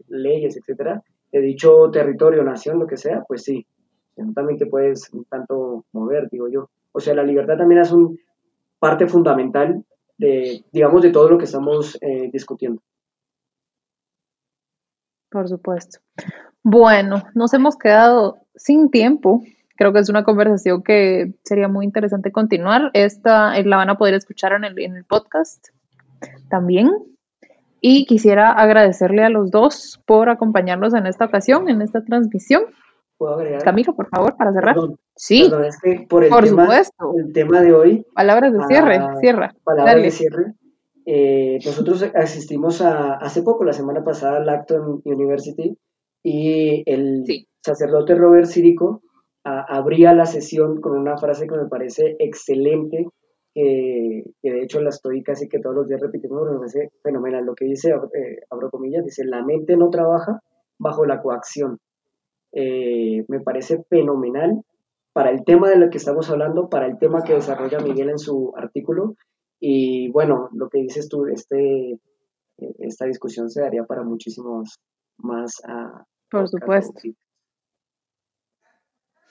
[0.08, 3.66] leyes, etcétera, de dicho territorio, nación, lo que sea, pues sí,
[4.34, 6.70] también te puedes un tanto mover, digo yo.
[6.94, 8.16] O sea, la libertad también es una
[8.80, 9.84] parte fundamental
[10.18, 12.82] de, digamos, de todo lo que estamos eh, discutiendo.
[15.30, 16.00] Por supuesto.
[16.64, 19.42] Bueno, nos hemos quedado sin tiempo.
[19.76, 22.92] Creo que es una conversación que sería muy interesante continuar.
[22.94, 25.68] Esta la van a poder escuchar en el, en el podcast
[26.50, 26.92] también.
[27.82, 32.64] Y quisiera agradecerle a los dos por acompañarnos en esta ocasión, en esta transmisión.
[33.18, 33.64] ¿Puedo agregar?
[33.64, 34.76] Camilo, por favor, para cerrar.
[35.16, 37.14] sí, es que por, el, tema, supuesto.
[37.18, 38.06] el tema de hoy.
[38.14, 39.54] Palabras de cierre, ah, cierra.
[39.64, 40.54] Palabras de cierre.
[41.06, 45.78] Eh, nosotros asistimos a, hace poco, la semana pasada, al Acton University
[46.24, 47.24] y el
[47.62, 49.04] sacerdote Robert Sirico
[49.46, 53.08] abría la sesión con una frase que me parece excelente,
[53.54, 57.46] que, de hecho la estoy casi que todos los días repitiendo, me parece fenomenal.
[57.46, 60.42] Lo que dice, eh, abro comillas, dice, la mente no trabaja
[60.80, 61.78] bajo la coacción.
[62.52, 64.62] Eh, me parece fenomenal
[65.14, 68.20] para el tema de lo que estamos hablando, para el tema que desarrolla Miguel en
[68.20, 69.16] su artículo.
[69.60, 72.00] Y bueno, lo que dices tú, este,
[72.58, 74.80] esta discusión se daría para muchísimos
[75.18, 75.54] más.
[75.68, 77.00] Uh, Por supuesto.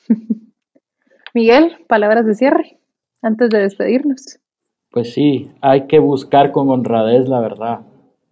[1.34, 2.78] Miguel, palabras de cierre
[3.22, 4.38] antes de despedirnos.
[4.90, 7.80] Pues sí, hay que buscar con honradez la verdad,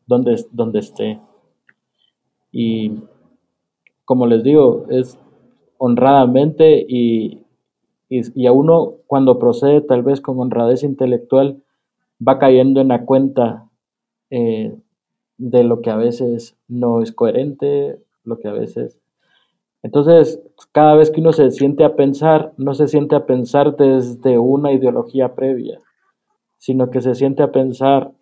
[0.07, 1.19] donde, donde esté.
[2.53, 3.01] Y
[4.05, 5.19] como les digo, es
[5.79, 7.45] honradamente y,
[8.09, 11.63] y, a uno cuando procede tal vez con honradez intelectual
[12.27, 13.69] va cayendo en la cuenta
[14.31, 14.77] eh,
[15.39, 19.01] de lo que a veces no es coherente, lo que a veces
[19.83, 24.39] entonces, cada vez que uno se siente a pensar, no se siente a pensar desde
[24.39, 25.81] una ideología previa,
[26.59, 28.13] sino que se siente a pensar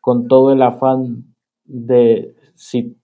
[0.00, 2.96] con todo el afán de si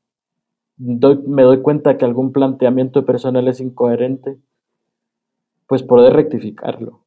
[0.77, 4.39] me doy cuenta que algún planteamiento personal es incoherente,
[5.67, 7.05] pues poder rectificarlo.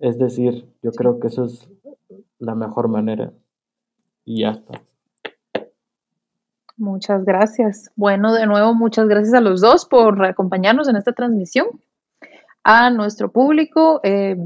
[0.00, 1.68] Es decir, yo creo que eso es
[2.38, 3.32] la mejor manera.
[4.24, 4.82] Y ya está.
[6.78, 7.90] Muchas gracias.
[7.96, 11.66] Bueno, de nuevo, muchas gracias a los dos por acompañarnos en esta transmisión.
[12.62, 14.36] A nuestro público, eh,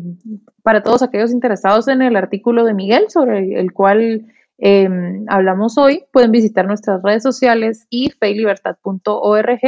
[0.63, 4.27] para todos aquellos interesados en el artículo de Miguel sobre el cual
[4.59, 4.89] eh,
[5.29, 9.61] hablamos hoy, pueden visitar nuestras redes sociales y feylibertad.org.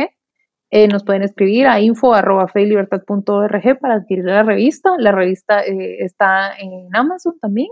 [0.71, 4.95] Eh, nos pueden escribir a info.feylibertad.org para adquirir la revista.
[4.99, 7.69] La revista está en Amazon también.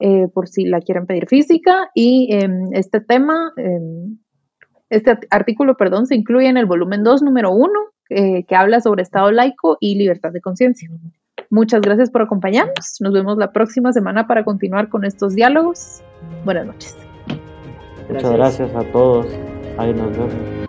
[0.00, 1.90] Eh, por si la quieren pedir física.
[1.94, 4.18] Y em, este tema, em,
[4.90, 7.70] este artículo, perdón, se incluye en el volumen 2, número 1,
[8.10, 10.90] eh, que habla sobre Estado laico y libertad de conciencia.
[11.48, 12.96] Muchas gracias por acompañarnos.
[13.00, 16.02] Nos vemos la próxima semana para continuar con estos diálogos.
[16.44, 16.96] Buenas noches.
[18.08, 19.26] Muchas gracias a todos.
[19.78, 20.63] Ahí nos vemos.